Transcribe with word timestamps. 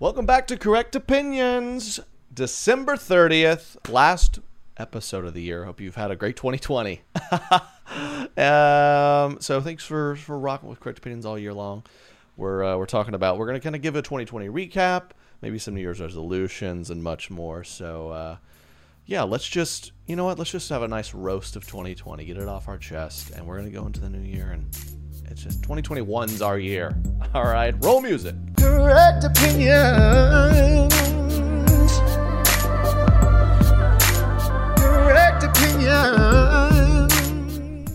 Welcome 0.00 0.26
back 0.26 0.46
to 0.46 0.56
Correct 0.56 0.94
Opinions, 0.94 1.98
December 2.32 2.94
30th, 2.94 3.90
last 3.90 4.38
episode 4.76 5.24
of 5.24 5.34
the 5.34 5.42
year. 5.42 5.64
Hope 5.64 5.80
you've 5.80 5.96
had 5.96 6.12
a 6.12 6.16
great 6.16 6.36
2020. 6.36 7.00
um, 8.36 9.40
so 9.40 9.60
thanks 9.60 9.82
for, 9.82 10.14
for 10.14 10.38
rocking 10.38 10.68
with 10.68 10.78
Correct 10.78 10.98
Opinions 10.98 11.26
all 11.26 11.36
year 11.36 11.52
long. 11.52 11.82
We're, 12.36 12.62
uh, 12.62 12.76
we're 12.76 12.86
talking 12.86 13.14
about, 13.14 13.38
we're 13.38 13.46
going 13.46 13.58
to 13.58 13.60
kind 13.60 13.74
of 13.74 13.82
give 13.82 13.96
a 13.96 14.02
2020 14.02 14.48
recap, 14.48 15.10
maybe 15.42 15.58
some 15.58 15.74
New 15.74 15.80
Year's 15.80 16.00
resolutions 16.00 16.90
and 16.90 17.02
much 17.02 17.28
more. 17.28 17.64
So, 17.64 18.10
uh, 18.10 18.36
yeah, 19.04 19.24
let's 19.24 19.48
just, 19.48 19.90
you 20.06 20.14
know 20.14 20.26
what, 20.26 20.38
let's 20.38 20.52
just 20.52 20.68
have 20.68 20.82
a 20.84 20.88
nice 20.88 21.12
roast 21.12 21.56
of 21.56 21.66
2020, 21.66 22.24
get 22.24 22.36
it 22.36 22.46
off 22.46 22.68
our 22.68 22.78
chest, 22.78 23.32
and 23.32 23.44
we're 23.44 23.58
going 23.58 23.72
to 23.72 23.76
go 23.76 23.84
into 23.84 23.98
the 23.98 24.10
new 24.10 24.20
year 24.20 24.52
and 24.52 24.72
it's 25.30 25.42
just 25.42 25.62
2021's 25.62 26.42
our 26.42 26.58
year. 26.58 26.96
All 27.34 27.44
right, 27.44 27.74
roll 27.84 28.00
music. 28.00 28.34
Correct 28.56 29.24
opinions. 29.24 30.94
Correct 34.78 35.44
opinions. 35.44 36.38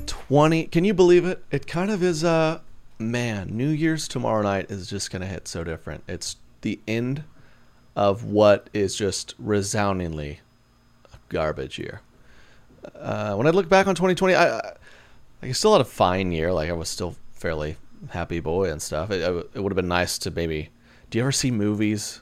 20 0.07 0.65
can 0.67 0.83
you 0.83 0.93
believe 0.93 1.25
it 1.25 1.43
it 1.51 1.67
kind 1.67 1.91
of 1.91 2.01
is 2.01 2.23
uh 2.23 2.59
man 2.97 3.49
new 3.55 3.69
year's 3.69 4.07
tomorrow 4.07 4.41
night 4.41 4.71
is 4.71 4.89
just 4.89 5.11
gonna 5.11 5.27
hit 5.27 5.47
so 5.47 5.63
different 5.63 6.03
it's 6.07 6.37
the 6.61 6.79
end 6.87 7.23
of 7.95 8.23
what 8.23 8.69
is 8.73 8.95
just 8.95 9.35
resoundingly 9.37 10.39
a 11.13 11.17
garbage 11.29 11.77
year 11.77 12.01
uh, 12.95 13.35
when 13.35 13.45
i 13.45 13.49
look 13.51 13.69
back 13.69 13.85
on 13.85 13.93
2020 13.93 14.33
i 14.33 14.57
i, 14.57 14.73
I 15.43 15.51
still 15.51 15.73
had 15.73 15.81
a 15.81 15.85
fine 15.85 16.31
year 16.31 16.51
like 16.51 16.69
i 16.69 16.73
was 16.73 16.89
still 16.89 17.15
fairly 17.43 17.77
happy 18.11 18.39
boy 18.39 18.71
and 18.71 18.81
stuff 18.81 19.11
it, 19.11 19.21
it 19.53 19.59
would 19.59 19.71
have 19.71 19.75
been 19.75 19.87
nice 19.87 20.17
to 20.17 20.31
maybe 20.31 20.69
do 21.09 21.17
you 21.17 21.23
ever 21.23 21.31
see 21.31 21.51
movies 21.51 22.21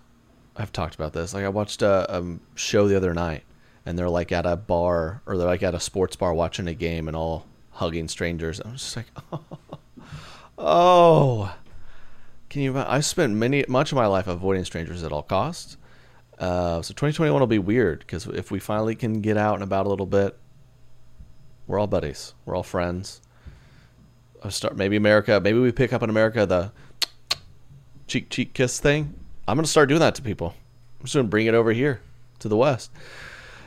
i've 0.58 0.72
talked 0.72 0.96
about 0.96 1.14
this 1.14 1.34
like 1.34 1.46
i 1.46 1.50
watched 1.50 1.82
a, 1.82 2.18
a 2.18 2.40
show 2.56 2.88
the 2.88 2.98
other 2.98 3.14
night 3.14 3.44
and 3.86 3.98
they're 3.98 4.10
like 4.10 4.32
at 4.32 4.46
a 4.46 4.56
bar 4.56 5.22
or 5.26 5.38
they're 5.38 5.48
like 5.48 5.64
at 5.64 5.76
a 5.76 5.80
sports 5.80 6.16
bar 6.16 6.34
watching 6.34 6.68
a 6.68 6.74
game 6.74 7.08
and 7.08 7.16
all 7.16 7.46
hugging 7.72 8.08
strangers. 8.08 8.60
I'm 8.60 8.74
just 8.74 8.96
like, 8.96 9.08
oh, 9.32 9.44
oh. 10.58 11.56
can 12.50 12.62
you? 12.62 12.78
I 12.78 13.00
spent 13.00 13.34
many 13.34 13.66
much 13.68 13.92
of 13.92 13.96
my 13.96 14.08
life 14.08 14.28
avoiding 14.28 14.66
strangers 14.66 15.04
at 15.04 15.12
all 15.12 15.24
costs. 15.24 15.78
Uh, 16.38 16.82
so 16.82 16.94
2021 16.94 17.40
will 17.40 17.48
be 17.48 17.60
weird 17.60 18.00
because 18.00 18.26
if 18.28 18.50
we 18.52 18.60
finally 18.60 18.96
can 18.96 19.22
get 19.22 19.38
out 19.38 19.56
and 19.56 19.64
about 19.64 19.86
a 19.86 19.90
little 19.90 20.06
bit, 20.06 20.38
we're 21.68 21.80
all 21.80 21.88
buddies. 21.88 22.34
We're 22.46 22.56
all 22.56 22.64
friends. 22.64 23.22
Start 24.50 24.76
maybe 24.76 24.96
America. 24.96 25.40
Maybe 25.40 25.60
we 25.60 25.72
pick 25.72 25.94
up 25.94 26.02
in 26.02 26.10
America 26.10 26.46
the 26.46 26.72
cheek 28.08 28.30
cheek 28.30 28.54
kiss 28.54 28.80
thing. 28.80 29.14
I'm 29.48 29.56
gonna 29.56 29.68
start 29.68 29.90
doing 29.90 30.02
that 30.02 30.16
to 30.16 30.22
people. 30.22 30.56
I'm 31.00 31.06
just 31.06 31.16
gonna 31.16 31.28
bring 31.28 31.48
it 31.48 31.54
over 31.54 31.72
here 31.72 32.02
to 32.40 32.50
the 32.50 32.58
West. 32.58 32.92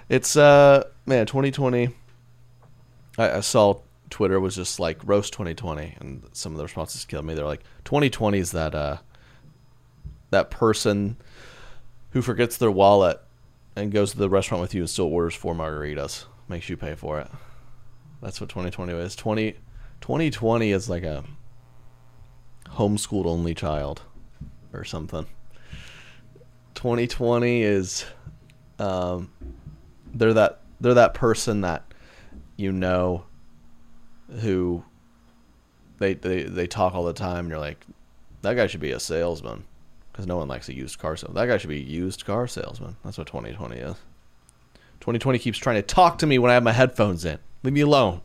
It's 0.08 0.36
uh 0.36 0.84
man, 1.06 1.26
2020. 1.26 1.90
I, 3.18 3.30
I 3.30 3.40
saw 3.40 3.80
Twitter 4.10 4.38
was 4.40 4.56
just 4.56 4.78
like 4.80 4.98
roast 5.04 5.32
2020, 5.32 5.96
and 6.00 6.24
some 6.32 6.52
of 6.52 6.58
the 6.58 6.64
responses 6.64 7.04
killed 7.04 7.24
me. 7.24 7.34
They're 7.34 7.44
like 7.44 7.62
2020 7.84 8.38
is 8.38 8.52
that 8.52 8.74
uh 8.74 8.98
that 10.30 10.50
person 10.50 11.16
who 12.10 12.20
forgets 12.20 12.56
their 12.56 12.70
wallet 12.70 13.20
and 13.76 13.92
goes 13.92 14.12
to 14.12 14.18
the 14.18 14.28
restaurant 14.28 14.60
with 14.60 14.74
you 14.74 14.82
and 14.82 14.90
still 14.90 15.06
orders 15.06 15.34
four 15.34 15.54
margaritas, 15.54 16.24
makes 16.48 16.68
you 16.68 16.76
pay 16.76 16.94
for 16.94 17.20
it. 17.20 17.28
That's 18.20 18.40
what 18.40 18.50
2020 18.50 18.92
is. 18.92 19.16
20 19.16 19.56
2020 20.04 20.70
is 20.70 20.91
like 20.91 21.03
a 21.03 21.25
homeschooled 22.72 23.25
only 23.25 23.54
child 23.54 24.03
or 24.75 24.84
something. 24.84 25.26
2020 26.75 27.62
is 27.62 28.04
um 28.78 29.32
they're 30.12 30.34
that 30.34 30.60
they're 30.78 30.93
that 30.93 31.14
person 31.14 31.62
that 31.62 31.84
you 32.59 32.70
know 32.70 33.25
who 34.41 34.84
they 35.97 36.12
they 36.12 36.43
they 36.43 36.66
talk 36.66 36.94
all 36.94 37.04
the 37.04 37.14
time 37.14 37.47
and 37.47 37.48
you're 37.48 37.59
like 37.59 37.87
that 38.43 38.56
guy 38.56 38.66
should 38.66 38.81
be 38.81 38.91
a 38.91 39.00
salesman 39.00 39.64
because 40.12 40.26
no 40.26 40.37
one 40.37 40.48
likes 40.48 40.69
a 40.69 40.75
used 40.75 40.98
car 40.98 41.16
salesman. 41.16 41.41
That 41.41 41.50
guy 41.50 41.56
should 41.56 41.70
be 41.70 41.81
a 41.81 41.82
used 41.82 42.26
car 42.26 42.47
salesman. 42.47 42.98
That's 43.06 43.16
what 43.16 43.26
2020 43.28 43.76
is. 43.76 43.97
2020 45.00 45.38
keeps 45.38 45.56
trying 45.56 45.76
to 45.76 45.82
talk 45.82 46.19
to 46.19 46.26
me 46.26 46.38
when 46.38 46.50
I 46.50 46.54
have 46.54 46.62
my 46.62 46.72
headphones 46.72 47.25
in. 47.25 47.38
Leave 47.62 47.72
me 47.72 47.81
alone. 47.81 48.20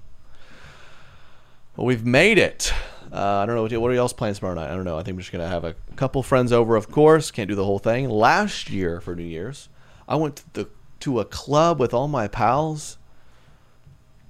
Well, 1.75 1.85
we've 1.85 2.05
made 2.05 2.37
it. 2.37 2.73
Uh, 3.11 3.37
I 3.37 3.45
don't 3.45 3.55
know 3.55 3.63
what, 3.63 3.73
what 3.73 3.91
are 3.91 3.93
y'all's 3.93 4.13
plans 4.13 4.39
tomorrow 4.39 4.55
night. 4.55 4.69
I 4.69 4.75
don't 4.75 4.83
know. 4.83 4.97
I 4.97 5.03
think 5.03 5.15
I'm 5.15 5.19
just 5.19 5.31
gonna 5.31 5.47
have 5.47 5.63
a 5.63 5.75
couple 5.95 6.21
friends 6.21 6.51
over. 6.51 6.75
Of 6.75 6.91
course, 6.91 7.31
can't 7.31 7.49
do 7.49 7.55
the 7.55 7.65
whole 7.65 7.79
thing. 7.79 8.09
Last 8.09 8.69
year 8.69 9.01
for 9.01 9.15
New 9.15 9.23
Year's, 9.23 9.69
I 10.07 10.15
went 10.15 10.37
to 10.37 10.43
the 10.53 10.69
to 11.01 11.19
a 11.19 11.25
club 11.25 11.79
with 11.79 11.93
all 11.93 12.07
my 12.07 12.27
pals. 12.27 12.97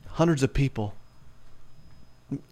Hundreds 0.07 0.43
of 0.43 0.53
people. 0.53 0.93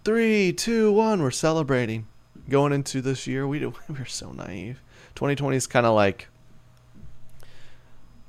Three, 0.04 0.52
two, 0.54 0.92
one. 0.92 1.22
We're 1.22 1.32
celebrating 1.32 2.08
going 2.50 2.74
into 2.74 3.02
this 3.02 3.28
year. 3.28 3.48
We 3.48 3.60
do, 3.60 3.74
we 3.88 3.96
were 3.96 4.06
so 4.06 4.32
naive. 4.32 4.82
2020 5.16 5.58
is 5.58 5.68
kind 5.68 5.86
of 5.86 5.94
like 5.94 6.28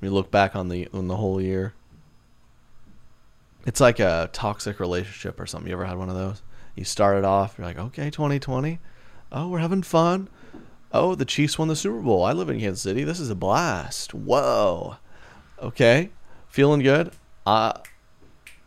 we 0.00 0.08
look 0.08 0.31
back 0.31 0.54
on 0.54 0.69
the 0.69 0.88
on 0.93 1.08
the 1.08 1.16
whole 1.16 1.40
year. 1.40 1.75
It's 3.66 3.81
like 3.81 3.99
a 3.99 4.31
toxic 4.32 4.81
relationship 4.81 5.40
or 5.40 5.46
something. 5.46 5.69
You 5.69 5.75
ever 5.75 5.84
had 5.84 5.99
one 5.99 6.08
of 6.08 6.14
those? 6.14 6.43
You 6.78 6.84
started 6.84 7.25
off, 7.25 7.56
you're 7.58 7.66
like, 7.66 7.76
okay, 7.76 8.08
2020. 8.08 8.78
Oh, 9.32 9.48
we're 9.48 9.58
having 9.58 9.82
fun. 9.82 10.28
Oh, 10.92 11.16
the 11.16 11.25
Chiefs 11.25 11.58
won 11.58 11.66
the 11.66 11.75
Super 11.75 11.98
Bowl. 11.98 12.22
I 12.22 12.32
live 12.32 12.48
in 12.48 12.60
Kansas 12.60 12.82
City. 12.82 13.02
This 13.02 13.19
is 13.19 13.30
a 13.30 13.34
blast. 13.34 14.14
Whoa. 14.14 14.96
Okay, 15.60 16.10
feeling 16.46 16.80
good. 16.80 17.10
Uh, 17.44 17.72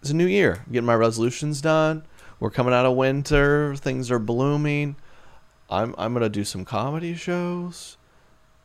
it's 0.01 0.09
a 0.09 0.13
new 0.13 0.25
year. 0.25 0.65
Getting 0.69 0.85
my 0.85 0.95
resolutions 0.95 1.61
done. 1.61 2.03
We're 2.41 2.49
coming 2.49 2.73
out 2.73 2.85
of 2.85 2.97
winter. 2.97 3.77
Things 3.77 4.11
are 4.11 4.19
blooming. 4.19 4.97
I'm 5.69 5.95
I'm 5.97 6.11
gonna 6.11 6.27
do 6.27 6.43
some 6.43 6.65
comedy 6.65 7.15
shows. 7.15 7.95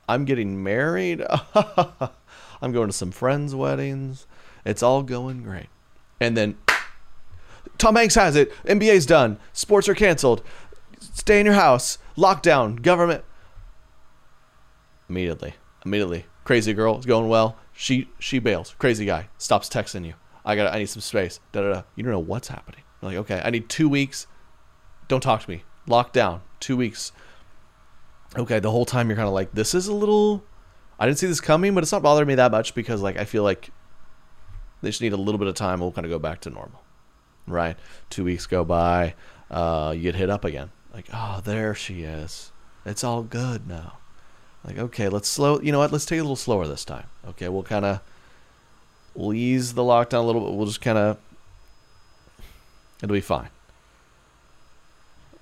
I'm 0.09 0.25
getting 0.25 0.61
married. 0.65 1.25
I'm 1.55 2.73
going 2.73 2.89
to 2.89 2.93
some 2.93 3.13
friends' 3.13 3.55
weddings. 3.55 4.27
It's 4.65 4.83
all 4.83 5.05
going 5.05 5.45
great. 5.45 5.69
And 6.21 6.37
then 6.37 6.57
Tom 7.79 7.97
Hanks 7.97 8.15
has 8.15 8.37
it. 8.37 8.53
NBA's 8.65 9.07
done. 9.07 9.39
Sports 9.53 9.89
are 9.89 9.95
canceled. 9.95 10.43
Stay 11.01 11.41
in 11.41 11.47
your 11.47 11.55
house. 11.55 11.99
Lockdown. 12.17 12.83
Government. 12.83 13.25
Immediately. 15.09 15.55
Immediately. 15.85 16.27
Crazy 16.45 16.73
girl. 16.73 16.97
It's 16.97 17.07
going 17.07 17.29
well. 17.29 17.57
She 17.73 18.09
she 18.19 18.39
bails. 18.39 18.75
Crazy 18.79 19.05
guy 19.05 19.29
stops 19.39 19.69
texting 19.69 20.07
you. 20.07 20.15
I 20.45 20.57
got. 20.57 20.73
I 20.73 20.79
need 20.79 20.87
some 20.87 21.03
space. 21.03 21.41
Da 21.53 21.63
da 21.63 21.73
da. 21.73 21.83
You 21.95 22.03
don't 22.03 22.13
know 22.13 22.19
what's 22.19 22.49
happening. 22.49 22.81
You're 23.03 23.11
like, 23.11 23.19
okay, 23.19 23.43
I 23.45 23.51
need 23.51 23.69
two 23.69 23.89
weeks. 23.89 24.27
Don't 25.09 25.21
talk 25.21 25.43
to 25.43 25.51
me. 25.51 25.65
Lockdown. 25.87 26.41
Two 26.61 26.77
weeks. 26.77 27.13
Okay, 28.37 28.59
the 28.59 28.71
whole 28.71 28.85
time 28.85 29.09
you're 29.09 29.17
kind 29.17 29.29
of 29.29 29.35
like, 29.35 29.53
this 29.53 29.75
is 29.75 29.87
a 29.87 29.95
little. 29.95 30.45
I 30.99 31.07
didn't 31.07 31.19
see 31.19 31.27
this 31.27 31.41
coming, 31.41 31.75
but 31.75 31.83
it's 31.83 31.93
not 31.93 32.03
bothering 32.03 32.27
me 32.27 32.35
that 32.37 32.51
much 32.51 32.75
because 32.75 33.03
like 33.03 33.17
I 33.19 33.25
feel 33.25 33.43
like 33.43 33.71
they 34.83 34.89
just 34.89 35.03
need 35.03 35.13
a 35.13 35.17
little 35.17 35.39
bit 35.39 35.49
of 35.49 35.55
time. 35.55 35.81
We'll 35.81 35.93
kind 35.93 36.05
of 36.05 36.11
go 36.11 36.19
back 36.19 36.41
to 36.43 36.51
normal, 36.51 36.83
right? 37.47 37.77
Two 38.11 38.25
weeks 38.25 38.47
go 38.47 38.65
by. 38.65 39.15
Uh, 39.51 39.93
you 39.95 40.03
get 40.03 40.15
hit 40.15 40.31
up 40.31 40.45
again. 40.45 40.71
Like, 40.93 41.07
oh, 41.13 41.41
there 41.45 41.75
she 41.75 42.03
is. 42.03 42.51
It's 42.85 43.05
all 43.05 43.23
good 43.23 43.69
now. 43.69 43.99
Like, 44.65 44.79
okay, 44.79 45.09
let's 45.09 45.29
slow. 45.29 45.61
You 45.61 45.73
know 45.73 45.79
what? 45.79 45.93
Let's 45.93 46.05
take 46.05 46.17
it 46.17 46.21
a 46.21 46.25
little 46.25 46.37
slower 46.37 46.67
this 46.67 46.85
time. 46.85 47.07
Okay, 47.29 47.49
we'll 47.49 47.63
kind 47.63 47.85
of 47.85 48.01
we'll 49.15 49.33
ease 49.33 49.75
the 49.75 49.83
lockdown 49.83 50.21
a 50.21 50.23
little 50.23 50.45
bit. 50.45 50.55
We'll 50.55 50.67
just 50.67 50.81
kind 50.81 50.99
of 50.99 51.19
it'll 53.03 53.13
be 53.13 53.21
fine. 53.21 53.49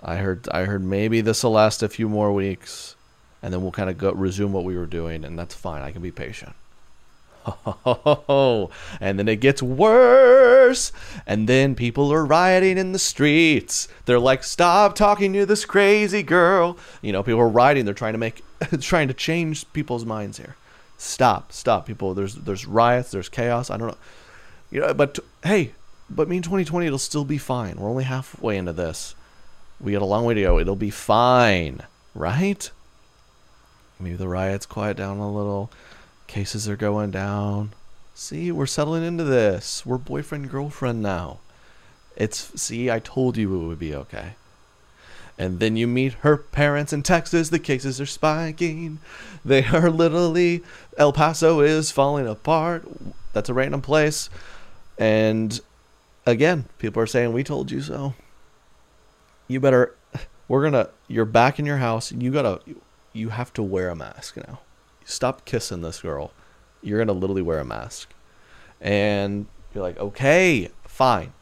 I 0.02 0.16
heard 0.16 0.48
I 0.50 0.64
heard 0.64 0.84
maybe 0.84 1.22
this 1.22 1.42
will 1.42 1.52
last 1.52 1.82
a 1.82 1.88
few 1.88 2.08
more 2.08 2.32
weeks, 2.32 2.96
and 3.42 3.52
then 3.52 3.62
we'll 3.62 3.72
kind 3.72 3.88
of 3.88 3.96
go 3.96 4.12
resume 4.12 4.52
what 4.52 4.64
we 4.64 4.76
were 4.76 4.86
doing, 4.86 5.24
and 5.24 5.38
that's 5.38 5.54
fine. 5.54 5.82
I 5.82 5.92
can 5.92 6.02
be 6.02 6.10
patient. 6.10 6.54
and 7.86 9.18
then 9.18 9.28
it 9.28 9.40
gets 9.40 9.62
worse. 9.62 10.53
And 11.26 11.48
then 11.48 11.74
people 11.74 12.12
are 12.12 12.24
rioting 12.24 12.78
in 12.78 12.92
the 12.92 12.98
streets. 12.98 13.88
They're 14.04 14.18
like, 14.18 14.44
"Stop 14.44 14.94
talking 14.94 15.32
to 15.32 15.46
this 15.46 15.64
crazy 15.64 16.22
girl." 16.22 16.76
You 17.02 17.12
know, 17.12 17.22
people 17.22 17.40
are 17.40 17.48
rioting. 17.48 17.84
They're 17.84 17.94
trying 17.94 18.14
to 18.14 18.18
make, 18.18 18.42
trying 18.80 19.08
to 19.08 19.14
change 19.14 19.70
people's 19.72 20.04
minds 20.04 20.38
here. 20.38 20.56
Stop, 20.98 21.52
stop, 21.52 21.86
people. 21.86 22.14
There's 22.14 22.34
there's 22.34 22.66
riots. 22.66 23.10
There's 23.10 23.28
chaos. 23.28 23.70
I 23.70 23.76
don't 23.76 23.88
know. 23.88 23.98
You 24.70 24.80
know, 24.80 24.94
but 24.94 25.18
hey, 25.44 25.72
but 26.10 26.28
me 26.28 26.38
in 26.38 26.42
2020, 26.42 26.86
it'll 26.86 26.98
still 26.98 27.24
be 27.24 27.38
fine. 27.38 27.76
We're 27.76 27.90
only 27.90 28.04
halfway 28.04 28.56
into 28.56 28.72
this. 28.72 29.14
We 29.80 29.92
got 29.92 30.02
a 30.02 30.06
long 30.06 30.24
way 30.24 30.34
to 30.34 30.42
go. 30.42 30.58
It'll 30.58 30.76
be 30.76 30.90
fine, 30.90 31.82
right? 32.14 32.70
Maybe 34.00 34.16
the 34.16 34.28
riots 34.28 34.66
quiet 34.66 34.96
down 34.96 35.18
a 35.18 35.30
little 35.30 35.70
Cases 36.26 36.68
are 36.68 36.76
going 36.76 37.10
down. 37.10 37.72
See, 38.14 38.52
we're 38.52 38.66
settling 38.66 39.04
into 39.04 39.24
this. 39.24 39.84
We're 39.84 39.98
boyfriend 39.98 40.50
girlfriend 40.50 41.02
now. 41.02 41.40
It's 42.16 42.60
see, 42.60 42.90
I 42.90 43.00
told 43.00 43.36
you 43.36 43.54
it 43.54 43.66
would 43.66 43.78
be 43.78 43.94
okay. 43.94 44.36
And 45.36 45.58
then 45.58 45.76
you 45.76 45.88
meet 45.88 46.14
her 46.14 46.36
parents 46.36 46.92
in 46.92 47.02
Texas. 47.02 47.48
The 47.48 47.58
cases 47.58 48.00
are 48.00 48.06
spiking. 48.06 49.00
They 49.44 49.64
are 49.64 49.90
literally 49.90 50.62
El 50.96 51.12
Paso 51.12 51.60
is 51.60 51.90
falling 51.90 52.28
apart. 52.28 52.86
That's 53.32 53.48
a 53.48 53.54
random 53.54 53.82
place. 53.82 54.30
And 54.96 55.60
again, 56.24 56.66
people 56.78 57.02
are 57.02 57.06
saying 57.06 57.32
we 57.32 57.42
told 57.42 57.72
you 57.72 57.82
so. 57.82 58.14
You 59.48 59.58
better 59.58 59.94
we're 60.46 60.70
to 60.70 60.90
you're 61.08 61.24
back 61.24 61.58
in 61.58 61.66
your 61.66 61.78
house. 61.78 62.12
You 62.12 62.30
got 62.30 62.64
to 62.64 62.76
you 63.12 63.30
have 63.30 63.52
to 63.54 63.62
wear 63.62 63.90
a 63.90 63.96
mask 63.96 64.36
now 64.36 64.60
stop 65.04 65.44
kissing 65.44 65.82
this 65.82 66.00
girl. 66.00 66.32
You're 66.84 67.04
to 67.04 67.12
literally 67.12 67.42
wear 67.42 67.58
a 67.58 67.64
mask. 67.64 68.12
And 68.80 69.46
you're 69.74 69.82
like, 69.82 69.98
okay, 69.98 70.70
fine. 70.84 71.32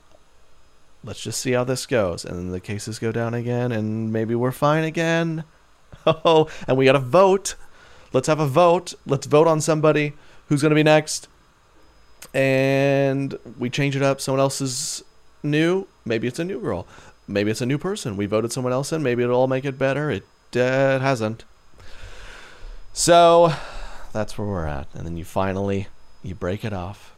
Let's 1.05 1.21
just 1.21 1.41
see 1.41 1.53
how 1.53 1.65
this 1.65 1.85
goes. 1.85 2.25
And 2.25 2.39
then 2.39 2.51
the 2.51 2.61
cases 2.61 2.99
go 2.99 3.11
down 3.11 3.35
again, 3.35 3.73
and 3.73 4.13
maybe 4.13 4.35
we're 4.35 4.53
fine 4.53 4.85
again. 4.85 5.45
Oh, 6.05 6.49
and 6.67 6.77
we 6.77 6.87
got 6.87 6.93
to 6.93 6.99
vote. 6.99 7.55
Let's 8.13 8.27
have 8.27 8.41
a 8.41 8.47
vote. 8.47 8.95
Let's 9.07 9.27
vote 9.27 9.47
on 9.47 9.61
somebody 9.61 10.15
who's 10.49 10.63
to 10.63 10.71
be 10.71 10.83
next. 10.83 11.29
And 12.35 13.39
we 13.57 13.71
change 13.71 13.95
it 13.95 14.03
up. 14.03 14.21
Someone 14.21 14.41
else 14.41 14.61
is 14.61 15.05
new. 15.45 15.87
Maybe 16.05 16.27
it's 16.27 16.41
a 16.41 16.45
new 16.45 16.61
girl. 16.61 16.89
Maybe 17.29 17.53
it's 17.53 17.61
a 17.61 17.67
new 17.67 17.79
person. 17.79 18.17
We 18.17 18.27
voted 18.27 18.51
someone 18.51 18.73
else 18.73 18.93
in. 18.93 19.03
Maybe 19.03 19.23
it'll 19.23 19.37
all 19.37 19.47
make 19.47 19.65
it 19.65 19.79
better. 19.79 20.11
It, 20.11 20.25
uh, 20.57 20.97
it 20.97 21.03
hasn't. 21.03 21.45
So 22.93 23.53
that's 24.13 24.37
where 24.37 24.47
we're 24.47 24.67
at. 24.67 24.89
And 24.95 25.07
then 25.07 25.17
you 25.17 25.25
finally 25.25 25.89
you 26.23 26.35
break 26.35 26.65
it 26.65 26.73
off 26.73 27.15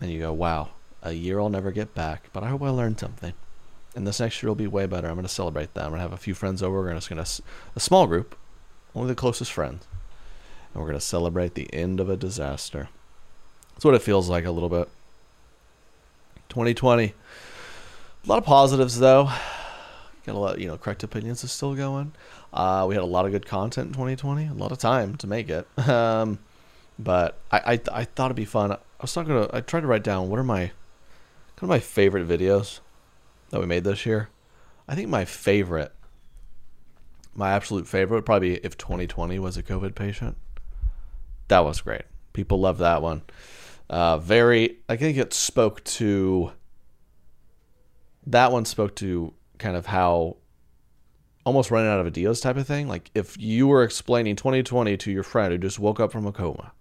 and 0.00 0.10
you 0.10 0.20
go, 0.20 0.32
Wow, 0.32 0.70
a 1.02 1.12
year 1.12 1.40
I'll 1.40 1.48
never 1.48 1.70
get 1.70 1.94
back, 1.94 2.30
but 2.32 2.42
I 2.42 2.48
hope 2.48 2.62
I 2.62 2.70
learned 2.70 2.98
something. 2.98 3.34
And 3.94 4.06
this 4.06 4.20
next 4.20 4.42
year 4.42 4.50
will 4.50 4.56
be 4.56 4.66
way 4.66 4.86
better. 4.86 5.08
I'm 5.08 5.14
going 5.14 5.26
to 5.26 5.32
celebrate 5.32 5.72
that. 5.74 5.84
I'm 5.84 5.90
going 5.90 5.98
to 5.98 6.02
have 6.02 6.12
a 6.12 6.18
few 6.18 6.34
friends 6.34 6.62
over. 6.62 6.82
We're 6.82 6.94
just 6.94 7.08
going 7.08 7.22
to, 7.22 7.42
a 7.74 7.80
small 7.80 8.06
group, 8.06 8.36
only 8.94 9.08
the 9.08 9.14
closest 9.14 9.52
friends. 9.52 9.86
And 10.74 10.82
we're 10.82 10.88
going 10.88 10.98
to 10.98 11.04
celebrate 11.04 11.54
the 11.54 11.72
end 11.72 11.98
of 11.98 12.10
a 12.10 12.16
disaster. 12.16 12.90
That's 13.72 13.86
what 13.86 13.94
it 13.94 14.02
feels 14.02 14.28
like 14.28 14.44
a 14.44 14.50
little 14.50 14.68
bit. 14.68 14.90
2020. 16.50 17.04
A 17.04 18.28
lot 18.28 18.38
of 18.38 18.44
positives, 18.44 18.98
though. 18.98 19.30
Got 20.26 20.34
a 20.34 20.38
lot, 20.38 20.58
you 20.58 20.66
know, 20.66 20.76
correct 20.76 21.02
opinions 21.02 21.42
is 21.42 21.52
still 21.52 21.74
going. 21.74 22.12
Uh, 22.56 22.86
we 22.88 22.94
had 22.94 23.04
a 23.04 23.06
lot 23.06 23.26
of 23.26 23.32
good 23.32 23.44
content 23.44 23.88
in 23.88 23.92
2020, 23.92 24.46
a 24.46 24.54
lot 24.54 24.72
of 24.72 24.78
time 24.78 25.14
to 25.16 25.26
make 25.26 25.48
it. 25.50 25.68
Um, 25.86 26.38
but 26.98 27.38
I, 27.50 27.58
I, 27.58 27.80
I 27.92 28.04
thought 28.04 28.26
it'd 28.26 28.36
be 28.36 28.46
fun. 28.46 28.72
I 28.72 28.78
was 29.02 29.12
talking 29.12 29.34
to, 29.34 29.50
I 29.54 29.60
tried 29.60 29.80
to 29.80 29.86
write 29.86 30.02
down 30.02 30.30
what 30.30 30.38
are 30.38 30.44
my, 30.44 30.60
kind 30.60 31.62
of 31.62 31.68
my 31.68 31.78
favorite 31.78 32.26
videos 32.26 32.80
that 33.50 33.60
we 33.60 33.66
made 33.66 33.84
this 33.84 34.06
year. 34.06 34.30
I 34.88 34.94
think 34.94 35.10
my 35.10 35.26
favorite, 35.26 35.92
my 37.34 37.50
absolute 37.50 37.86
favorite 37.86 38.16
would 38.16 38.24
probably 38.24 38.54
be 38.54 38.60
if 38.64 38.78
2020 38.78 39.38
was 39.38 39.58
a 39.58 39.62
COVID 39.62 39.94
patient. 39.94 40.38
That 41.48 41.60
was 41.60 41.82
great. 41.82 42.04
People 42.32 42.60
love 42.60 42.78
that 42.78 43.02
one. 43.02 43.22
Uh, 43.90 44.16
very, 44.16 44.78
I 44.88 44.96
think 44.96 45.18
it 45.18 45.34
spoke 45.34 45.84
to, 45.84 46.52
that 48.26 48.50
one 48.50 48.64
spoke 48.64 48.96
to 48.96 49.34
kind 49.58 49.76
of 49.76 49.84
how 49.84 50.38
almost 51.46 51.70
running 51.70 51.88
out 51.88 52.00
of 52.00 52.06
ideas 52.06 52.40
type 52.40 52.56
of 52.56 52.66
thing. 52.66 52.88
Like 52.88 53.10
if 53.14 53.38
you 53.38 53.68
were 53.68 53.84
explaining 53.84 54.34
2020 54.34 54.96
to 54.96 55.12
your 55.12 55.22
friend 55.22 55.52
who 55.52 55.58
just 55.58 55.78
woke 55.78 56.00
up 56.00 56.10
from 56.10 56.26
a 56.26 56.32
coma, 56.32 56.72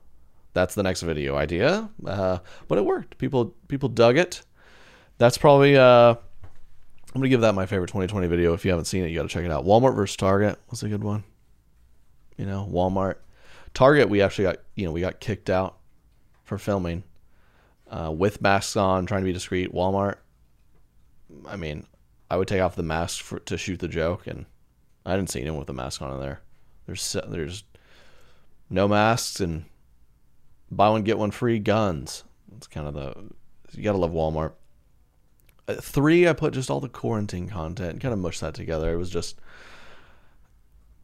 that's 0.54 0.74
the 0.74 0.82
next 0.84 1.04
video 1.04 1.36
idea. 1.36 1.88
Uh, 2.06 2.40
but 2.68 2.80
it 2.80 2.84
worked. 2.84 3.18
People 3.20 3.54
people 3.68 3.88
dug 3.88 4.18
it. 4.18 4.42
That's 5.20 5.38
probably 5.38 5.78
uh, 5.78 6.16
I'm 6.16 7.22
gonna 7.22 7.30
give 7.30 7.42
that 7.42 7.54
my 7.54 7.68
favorite 7.68 7.88
2020 7.88 8.28
video. 8.28 8.54
If 8.54 8.66
you 8.66 8.72
haven't 8.72 8.86
seen 8.86 9.06
it, 9.06 9.10
you 9.10 9.16
got 9.16 9.24
to 9.24 9.30
check 9.30 9.46
it 9.46 9.52
out. 9.52 9.66
Walmart 9.66 9.96
versus 9.96 10.18
Target 10.18 10.60
was 10.70 10.82
a 10.82 10.90
good 10.90 11.04
one. 11.04 11.24
You 12.36 12.46
know, 12.46 12.68
Walmart, 12.70 13.16
Target. 13.74 14.10
We 14.10 14.22
actually 14.22 14.46
got 14.46 14.58
you 14.74 14.86
know 14.86 14.92
we 14.92 15.00
got 15.00 15.20
kicked 15.20 15.50
out 15.52 15.78
for 16.44 16.58
filming 16.58 17.04
uh, 17.90 18.12
with 18.12 18.42
masks 18.42 18.76
on, 18.76 19.06
trying 19.06 19.22
to 19.22 19.26
be 19.26 19.32
discreet. 19.32 19.72
Walmart. 19.72 20.16
I 21.48 21.56
mean, 21.56 21.86
I 22.32 22.38
would 22.38 22.48
take 22.48 22.62
off 22.62 22.76
the 22.76 22.84
mask 22.84 23.24
for, 23.24 23.40
to 23.40 23.58
shoot 23.58 23.80
the 23.80 23.88
joke, 23.88 24.26
and 24.26 24.46
I 25.06 25.16
didn't 25.16 25.30
see 25.30 25.42
anyone 25.42 25.60
with 25.60 25.70
a 25.70 25.74
mask 25.74 26.02
on 26.02 26.14
in 26.14 26.20
there. 26.20 26.42
There's 26.86 27.16
there's 27.28 27.64
no 28.70 28.88
masks 28.88 29.40
and 29.40 29.66
buy 30.72 30.90
one 30.90 31.04
get 31.04 31.18
one 31.18 31.32
free 31.32 31.60
guns. 31.60 32.24
It's 32.56 32.68
kind 32.68 32.88
of 32.88 32.94
the 32.94 33.14
you 33.78 33.84
gotta 33.84 33.98
love 33.98 34.12
Walmart. 34.12 34.54
Uh, 35.68 35.76
three, 35.76 36.28
I 36.28 36.34
put 36.34 36.54
just 36.54 36.70
all 36.70 36.80
the 36.80 36.90
quarantine 36.90 37.50
content, 37.50 38.02
kind 38.02 38.14
of 38.14 38.20
mush 38.20 38.40
that 38.40 38.54
together. 38.54 38.94
It 38.94 38.98
was 38.98 39.10
just 39.10 39.40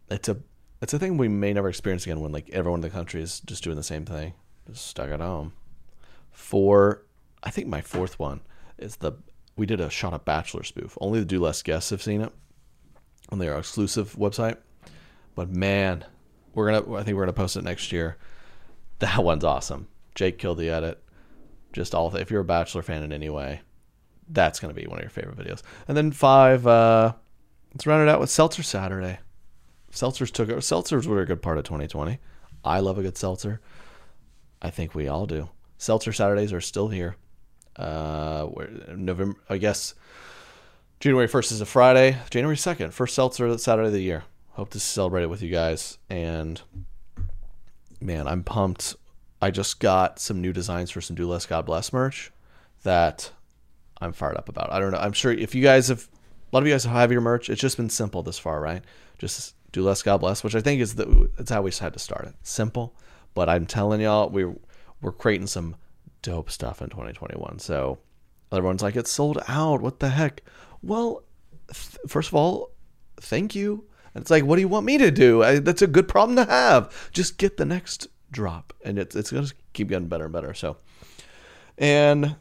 it's 0.09 0.29
a 0.29 0.37
it's 0.81 0.93
a 0.93 0.99
thing 0.99 1.17
we 1.17 1.27
may 1.27 1.53
never 1.53 1.69
experience 1.69 2.05
again 2.05 2.19
when 2.19 2.31
like 2.31 2.49
everyone 2.49 2.79
in 2.79 2.81
the 2.81 2.89
country 2.89 3.21
is 3.21 3.39
just 3.41 3.63
doing 3.63 3.75
the 3.75 3.83
same 3.83 4.05
thing, 4.05 4.33
just 4.67 4.87
stuck 4.87 5.09
at 5.09 5.19
home. 5.19 5.53
Four, 6.31 7.03
I 7.43 7.51
think 7.51 7.67
my 7.67 7.81
fourth 7.81 8.17
one 8.17 8.41
is 8.77 8.97
the 8.97 9.13
we 9.55 9.65
did 9.65 9.79
a 9.81 9.89
shot 9.89 10.13
of 10.13 10.25
Bachelor 10.25 10.63
spoof. 10.63 10.97
Only 10.99 11.19
the 11.19 11.25
Do 11.25 11.39
Less 11.39 11.61
guests 11.61 11.91
have 11.91 12.01
seen 12.01 12.21
it 12.21 12.31
on 13.29 13.39
their 13.39 13.57
exclusive 13.57 14.13
website. 14.15 14.57
But 15.35 15.49
man, 15.49 16.05
we're 16.53 16.71
gonna 16.71 16.95
I 16.95 17.03
think 17.03 17.15
we're 17.15 17.23
gonna 17.23 17.33
post 17.33 17.57
it 17.57 17.63
next 17.63 17.91
year. 17.91 18.17
That 18.99 19.23
one's 19.23 19.43
awesome. 19.43 19.87
Jake 20.15 20.37
killed 20.37 20.57
the 20.57 20.69
edit. 20.69 21.01
Just 21.73 21.95
all 21.95 22.13
if 22.15 22.29
you're 22.29 22.41
a 22.41 22.45
Bachelor 22.45 22.81
fan 22.81 23.03
in 23.03 23.13
any 23.13 23.29
way, 23.29 23.61
that's 24.27 24.59
gonna 24.59 24.73
be 24.73 24.85
one 24.85 24.99
of 24.99 25.03
your 25.03 25.09
favorite 25.09 25.37
videos. 25.37 25.61
And 25.87 25.95
then 25.95 26.11
five, 26.11 26.67
uh, 26.67 27.13
let's 27.73 27.87
round 27.87 28.07
it 28.07 28.11
out 28.11 28.19
with 28.19 28.29
Seltzer 28.29 28.63
Saturday. 28.63 29.19
Seltzers 29.91 30.31
took 30.31 30.49
over. 30.49 30.59
Seltzers 30.59 31.05
were 31.05 31.21
a 31.21 31.25
good 31.25 31.41
part 31.41 31.57
of 31.57 31.65
2020. 31.65 32.19
I 32.63 32.79
love 32.79 32.97
a 32.97 33.01
good 33.01 33.17
seltzer. 33.17 33.59
I 34.61 34.69
think 34.69 34.93
we 34.93 35.07
all 35.07 35.25
do. 35.25 35.49
Seltzer 35.77 36.13
Saturdays 36.13 36.53
are 36.53 36.61
still 36.61 36.87
here 36.89 37.17
uh, 37.75 38.47
November, 38.95 39.39
I 39.49 39.57
guess 39.57 39.93
January 41.01 41.27
1st 41.27 41.53
is 41.53 41.61
a 41.61 41.65
Friday. 41.65 42.15
January 42.29 42.55
2nd, 42.55 42.93
first 42.93 43.15
seltzer 43.15 43.57
Saturday 43.57 43.87
of 43.87 43.93
the 43.93 44.03
year. 44.03 44.23
Hope 44.51 44.69
to 44.69 44.79
celebrate 44.79 45.23
it 45.23 45.31
with 45.31 45.41
you 45.41 45.49
guys. 45.49 45.97
And 46.11 46.61
man, 47.99 48.27
I'm 48.27 48.43
pumped. 48.43 48.95
I 49.41 49.49
just 49.49 49.79
got 49.79 50.19
some 50.19 50.41
new 50.41 50.53
designs 50.53 50.91
for 50.91 51.01
some 51.01 51.15
Do 51.15 51.27
Less 51.27 51.47
God 51.47 51.65
Bless 51.65 51.91
merch 51.91 52.31
that 52.83 53.31
I'm 53.99 54.13
fired 54.13 54.37
up 54.37 54.47
about. 54.47 54.71
I 54.71 54.77
don't 54.77 54.91
know. 54.91 54.99
I'm 54.99 55.11
sure 55.11 55.31
if 55.31 55.55
you 55.55 55.63
guys 55.63 55.87
have 55.87 56.07
a 56.53 56.55
lot 56.55 56.61
of 56.61 56.67
you 56.67 56.73
guys 56.75 56.83
have 56.83 57.11
your 57.11 57.21
merch, 57.21 57.49
it's 57.49 57.61
just 57.61 57.77
been 57.77 57.89
simple 57.89 58.21
this 58.21 58.37
far, 58.37 58.61
right? 58.61 58.83
Just 59.17 59.55
do 59.71 59.81
less, 59.81 60.03
God 60.03 60.17
bless, 60.17 60.43
which 60.43 60.53
I 60.53 60.61
think 60.61 60.81
is 60.81 60.93
the 60.93 61.31
that's 61.35 61.49
how 61.49 61.63
we 61.63 61.71
had 61.71 61.93
to 61.93 61.99
start 61.99 62.27
it. 62.27 62.35
Simple, 62.43 62.93
but 63.33 63.49
I'm 63.49 63.65
telling 63.65 64.01
y'all, 64.01 64.29
we 64.29 64.45
we're 65.01 65.11
creating 65.13 65.47
some 65.47 65.77
dope 66.21 66.51
stuff 66.51 66.79
in 66.79 66.89
2021. 66.89 67.57
So 67.57 67.97
everyone's 68.51 68.83
like, 68.83 68.95
it's 68.95 69.11
sold 69.11 69.39
out. 69.47 69.81
What 69.81 69.99
the 69.99 70.09
heck? 70.09 70.43
Well, 70.81 71.23
th- 71.67 71.97
first 72.07 72.29
of 72.29 72.35
all, 72.35 72.71
thank 73.19 73.55
you. 73.55 73.85
And 74.13 74.21
it's 74.21 74.31
like, 74.31 74.43
what 74.43 74.55
do 74.55 74.61
you 74.61 74.67
want 74.67 74.85
me 74.85 74.97
to 74.97 75.11
do? 75.11 75.43
I, 75.43 75.59
that's 75.59 75.81
a 75.81 75.87
good 75.87 76.07
problem 76.07 76.35
to 76.35 76.45
have. 76.45 77.11
Just 77.13 77.37
get 77.37 77.57
the 77.57 77.65
next 77.65 78.07
drop, 78.29 78.73
and 78.83 78.99
it's 78.99 79.15
it's 79.15 79.31
gonna 79.31 79.47
keep 79.73 79.87
getting 79.89 80.07
better 80.07 80.25
and 80.25 80.33
better. 80.33 80.53
So, 80.53 80.77
and 81.77 82.35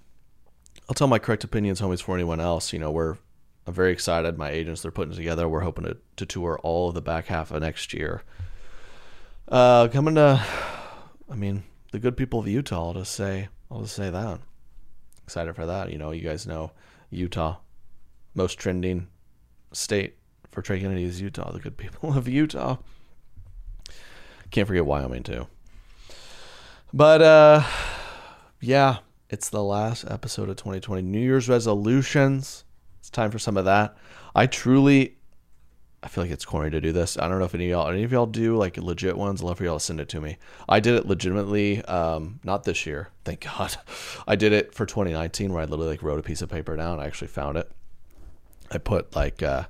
I'll 0.88 0.94
tell 0.94 1.06
my 1.06 1.20
correct 1.20 1.44
opinions, 1.44 1.80
homies, 1.80 2.02
for 2.02 2.14
anyone 2.16 2.40
else. 2.40 2.72
You 2.72 2.80
know, 2.80 2.90
we're 2.90 3.18
I'm 3.66 3.74
very 3.74 3.92
excited. 3.92 4.36
My 4.36 4.50
agents 4.50 4.82
they're 4.82 4.90
putting 4.90 5.14
together. 5.14 5.48
We're 5.48 5.60
hoping 5.60 5.84
to, 5.84 5.96
to 6.16 6.26
tour 6.26 6.58
all 6.62 6.88
of 6.88 6.94
the 6.94 7.00
back 7.00 7.26
half 7.26 7.52
of 7.52 7.62
next 7.62 7.92
year. 7.92 8.22
Uh, 9.46 9.86
coming 9.88 10.16
to, 10.16 10.44
I 11.30 11.34
mean, 11.34 11.64
the 11.92 11.98
good 11.98 12.16
people 12.16 12.40
of 12.40 12.48
Utah. 12.48 12.88
I'll 12.88 12.94
just 12.94 13.14
say, 13.14 13.48
I'll 13.70 13.82
just 13.82 13.94
say 13.94 14.10
that. 14.10 14.40
Excited 15.24 15.54
for 15.54 15.66
that. 15.66 15.92
You 15.92 15.98
know, 15.98 16.10
you 16.10 16.22
guys 16.22 16.46
know 16.46 16.72
Utah, 17.10 17.58
most 18.34 18.58
trending 18.58 19.08
state 19.72 20.16
for 20.50 20.62
Trey 20.62 20.80
Kennedy 20.80 21.04
is 21.04 21.20
Utah. 21.20 21.52
The 21.52 21.60
good 21.60 21.76
people 21.76 22.12
of 22.16 22.28
Utah. 22.28 22.78
Can't 24.50 24.66
forget 24.66 24.84
Wyoming 24.84 25.22
too. 25.22 25.46
But 26.92 27.22
uh, 27.22 27.62
yeah, 28.60 28.98
it's 29.28 29.48
the 29.48 29.62
last 29.62 30.04
episode 30.08 30.48
of 30.48 30.56
2020. 30.56 31.02
New 31.02 31.20
Year's 31.20 31.48
resolutions. 31.48 32.64
It's 32.98 33.10
time 33.10 33.30
for 33.30 33.38
some 33.38 33.56
of 33.56 33.64
that. 33.66 33.96
I 34.34 34.46
truly, 34.46 35.16
I 36.02 36.08
feel 36.08 36.24
like 36.24 36.32
it's 36.32 36.44
corny 36.44 36.70
to 36.70 36.80
do 36.80 36.90
this. 36.90 37.16
I 37.16 37.28
don't 37.28 37.38
know 37.38 37.44
if 37.44 37.54
any 37.54 37.66
of 37.66 37.70
y'all, 37.70 37.88
any 37.88 38.02
of 38.02 38.10
y'all 38.10 38.26
do 38.26 38.56
like 38.56 38.76
legit 38.76 39.16
ones. 39.16 39.40
I'd 39.40 39.46
love 39.46 39.58
for 39.58 39.64
y'all 39.64 39.78
to 39.78 39.84
send 39.84 40.00
it 40.00 40.08
to 40.10 40.20
me. 40.20 40.36
I 40.68 40.80
did 40.80 40.94
it 40.96 41.06
legitimately, 41.06 41.84
um, 41.84 42.40
not 42.42 42.64
this 42.64 42.86
year, 42.86 43.10
thank 43.24 43.40
God. 43.56 43.76
I 44.26 44.34
did 44.34 44.52
it 44.52 44.74
for 44.74 44.84
2019 44.84 45.52
where 45.52 45.62
I 45.62 45.66
literally 45.66 45.92
like 45.92 46.02
wrote 46.02 46.18
a 46.18 46.24
piece 46.24 46.42
of 46.42 46.48
paper 46.48 46.74
down. 46.76 46.98
I 46.98 47.06
actually 47.06 47.28
found 47.28 47.56
it. 47.56 47.70
I 48.70 48.78
put 48.78 49.14
like, 49.14 49.42
uh, 49.42 49.64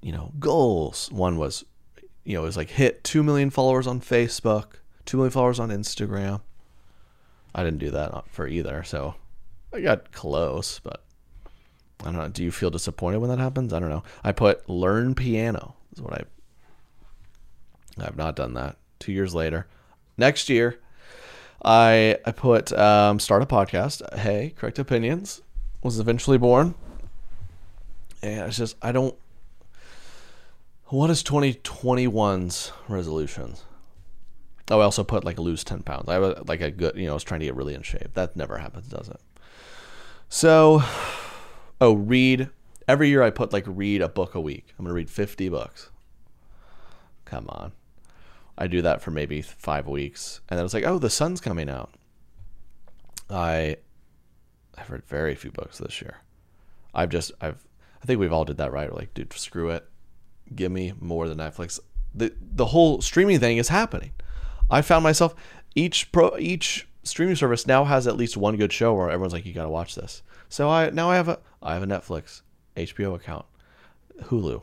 you 0.00 0.12
know, 0.12 0.32
goals. 0.38 1.10
One 1.10 1.38
was, 1.38 1.64
you 2.24 2.34
know, 2.34 2.42
it 2.42 2.46
was 2.46 2.56
like 2.56 2.70
hit 2.70 3.04
2 3.04 3.22
million 3.22 3.50
followers 3.50 3.86
on 3.86 4.00
Facebook, 4.00 4.74
2 5.06 5.16
million 5.16 5.32
followers 5.32 5.58
on 5.60 5.70
Instagram. 5.70 6.40
I 7.54 7.64
didn't 7.64 7.78
do 7.78 7.90
that 7.90 8.24
for 8.30 8.46
either. 8.46 8.84
So 8.84 9.14
I 9.72 9.80
got 9.80 10.12
close, 10.12 10.78
but 10.78 11.02
I 12.00 12.04
don't 12.04 12.16
know. 12.16 12.28
Do 12.28 12.44
you 12.44 12.50
feel 12.50 12.70
disappointed 12.70 13.18
when 13.18 13.30
that 13.30 13.38
happens? 13.38 13.72
I 13.72 13.80
don't 13.80 13.90
know. 13.90 14.04
I 14.22 14.32
put 14.32 14.68
learn 14.68 15.14
piano 15.14 15.74
is 15.94 16.02
what 16.02 16.14
I. 16.14 16.22
I've 18.00 18.16
not 18.16 18.36
done 18.36 18.54
that. 18.54 18.76
Two 19.00 19.12
years 19.12 19.34
later, 19.34 19.66
next 20.16 20.48
year, 20.48 20.78
I 21.64 22.18
I 22.24 22.32
put 22.32 22.72
um, 22.72 23.18
start 23.18 23.42
a 23.42 23.46
podcast. 23.46 24.02
Hey, 24.16 24.54
correct 24.56 24.78
opinions 24.78 25.42
was 25.82 25.98
eventually 25.98 26.38
born, 26.38 26.74
and 28.22 28.48
it's 28.48 28.56
just 28.56 28.76
I 28.82 28.92
don't. 28.92 29.14
What 30.86 31.10
is 31.10 31.22
2021's 31.22 32.72
resolutions? 32.88 33.64
Oh, 34.70 34.80
I 34.80 34.84
also 34.84 35.04
put 35.04 35.24
like 35.24 35.38
lose 35.38 35.64
10 35.64 35.82
pounds. 35.82 36.08
I 36.08 36.18
was 36.18 36.42
like 36.46 36.60
a 36.60 36.70
good, 36.70 36.96
you 36.96 37.06
know, 37.06 37.12
I 37.12 37.14
was 37.14 37.24
trying 37.24 37.40
to 37.40 37.46
get 37.46 37.54
really 37.54 37.74
in 37.74 37.82
shape. 37.82 38.14
That 38.14 38.36
never 38.36 38.58
happens, 38.58 38.88
does 38.88 39.08
it? 39.08 39.20
So 40.28 40.82
oh, 41.80 41.92
read 41.94 42.48
every 42.86 43.08
year 43.08 43.22
I 43.22 43.30
put 43.30 43.52
like 43.52 43.64
read 43.66 44.02
a 44.02 44.08
book 44.08 44.34
a 44.34 44.40
week. 44.40 44.74
I'm 44.78 44.84
gonna 44.84 44.94
read 44.94 45.10
50 45.10 45.48
books. 45.48 45.90
Come 47.24 47.46
on. 47.48 47.72
I 48.56 48.66
do 48.66 48.82
that 48.82 49.00
for 49.00 49.10
maybe 49.10 49.40
five 49.40 49.86
weeks, 49.86 50.40
and 50.48 50.58
then 50.58 50.64
it's 50.64 50.74
like, 50.74 50.84
oh, 50.84 50.98
the 50.98 51.10
sun's 51.10 51.40
coming 51.40 51.70
out. 51.70 51.94
I 53.30 53.76
I've 54.76 54.90
read 54.90 55.04
very 55.04 55.34
few 55.34 55.50
books 55.52 55.78
this 55.78 56.00
year. 56.02 56.18
I've 56.94 57.10
just 57.10 57.30
I've 57.40 57.62
I 58.02 58.06
think 58.06 58.20
we've 58.20 58.32
all 58.32 58.44
did 58.44 58.58
that 58.58 58.72
right. 58.72 58.90
We're 58.90 58.98
like, 58.98 59.14
dude, 59.14 59.32
screw 59.32 59.70
it. 59.70 59.84
Give 60.54 60.72
me 60.72 60.92
more 61.00 61.28
than 61.28 61.38
Netflix. 61.38 61.78
The 62.14 62.32
the 62.40 62.66
whole 62.66 63.00
streaming 63.02 63.38
thing 63.38 63.58
is 63.58 63.68
happening. 63.68 64.12
I 64.70 64.82
found 64.82 65.02
myself 65.02 65.34
each 65.74 66.10
pro 66.12 66.36
each 66.38 66.88
streaming 67.02 67.36
service 67.36 67.66
now 67.66 67.84
has 67.84 68.06
at 68.06 68.16
least 68.16 68.36
one 68.36 68.56
good 68.56 68.72
show 68.72 68.94
where 68.94 69.10
everyone's 69.10 69.32
like, 69.32 69.46
you 69.46 69.52
gotta 69.52 69.68
watch 69.68 69.94
this. 69.94 70.22
So 70.48 70.68
I 70.68 70.90
now 70.90 71.10
I 71.10 71.16
have 71.16 71.28
a 71.28 71.38
I 71.62 71.74
have 71.74 71.82
a 71.82 71.86
Netflix, 71.86 72.42
HBO 72.76 73.14
account, 73.14 73.44
Hulu, 74.24 74.62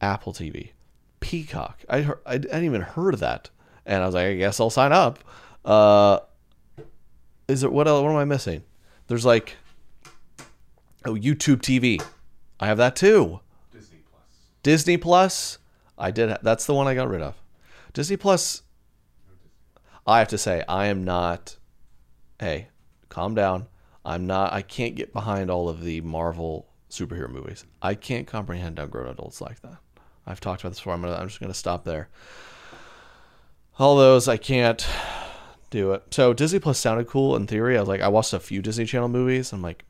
Apple 0.00 0.32
TV, 0.32 0.70
Peacock. 1.20 1.80
I 1.88 2.10
I 2.26 2.32
hadn't 2.32 2.64
even 2.64 2.82
heard 2.82 3.14
of 3.14 3.20
that, 3.20 3.50
and 3.84 4.02
I 4.02 4.06
was 4.06 4.14
like, 4.14 4.26
I 4.26 4.34
guess 4.34 4.60
I'll 4.60 4.70
sign 4.70 4.92
up. 4.92 5.18
Uh, 5.64 6.20
is 7.48 7.62
it 7.62 7.72
what 7.72 7.86
what 7.86 8.10
am 8.10 8.16
I 8.16 8.24
missing? 8.24 8.62
There's 9.06 9.24
like 9.24 9.56
oh 11.04 11.14
YouTube 11.14 11.62
TV. 11.62 12.02
I 12.58 12.66
have 12.66 12.78
that 12.78 12.96
too. 12.96 13.40
Disney 13.72 13.98
Plus. 14.10 14.22
Disney 14.62 14.96
Plus. 14.96 15.58
I 15.98 16.10
did. 16.10 16.36
That's 16.42 16.66
the 16.66 16.74
one 16.74 16.86
I 16.86 16.94
got 16.94 17.08
rid 17.08 17.22
of. 17.22 17.34
Disney 17.92 18.16
Plus. 18.16 18.62
I 20.06 20.20
have 20.20 20.28
to 20.28 20.38
say, 20.38 20.62
I 20.68 20.86
am 20.86 21.04
not. 21.04 21.56
Hey, 22.38 22.68
calm 23.08 23.34
down. 23.34 23.66
I'm 24.04 24.26
not. 24.26 24.52
I 24.52 24.62
can't 24.62 24.94
get 24.94 25.12
behind 25.12 25.50
all 25.50 25.68
of 25.68 25.82
the 25.82 26.00
Marvel 26.02 26.68
superhero 26.90 27.28
movies. 27.28 27.64
I 27.82 27.94
can't 27.94 28.26
comprehend 28.26 28.78
how 28.78 28.86
grown 28.86 29.08
adults 29.08 29.40
like 29.40 29.60
that. 29.62 29.78
I've 30.26 30.40
talked 30.40 30.62
about 30.62 30.70
this 30.70 30.78
before. 30.78 30.94
I'm 30.94 31.02
gonna. 31.02 31.16
I'm 31.16 31.28
just 31.28 31.40
gonna 31.40 31.54
stop 31.54 31.84
there. 31.84 32.08
All 33.78 33.96
those 33.96 34.28
I 34.28 34.36
can't 34.36 34.86
do 35.70 35.92
it. 35.92 36.02
So 36.10 36.32
Disney 36.32 36.58
Plus 36.58 36.78
sounded 36.78 37.08
cool 37.08 37.36
in 37.36 37.46
theory. 37.46 37.76
I 37.76 37.80
was 37.80 37.88
like, 37.88 38.00
I 38.00 38.08
watched 38.08 38.32
a 38.32 38.40
few 38.40 38.62
Disney 38.62 38.86
Channel 38.86 39.08
movies. 39.08 39.52
I'm 39.52 39.62
like, 39.62 39.84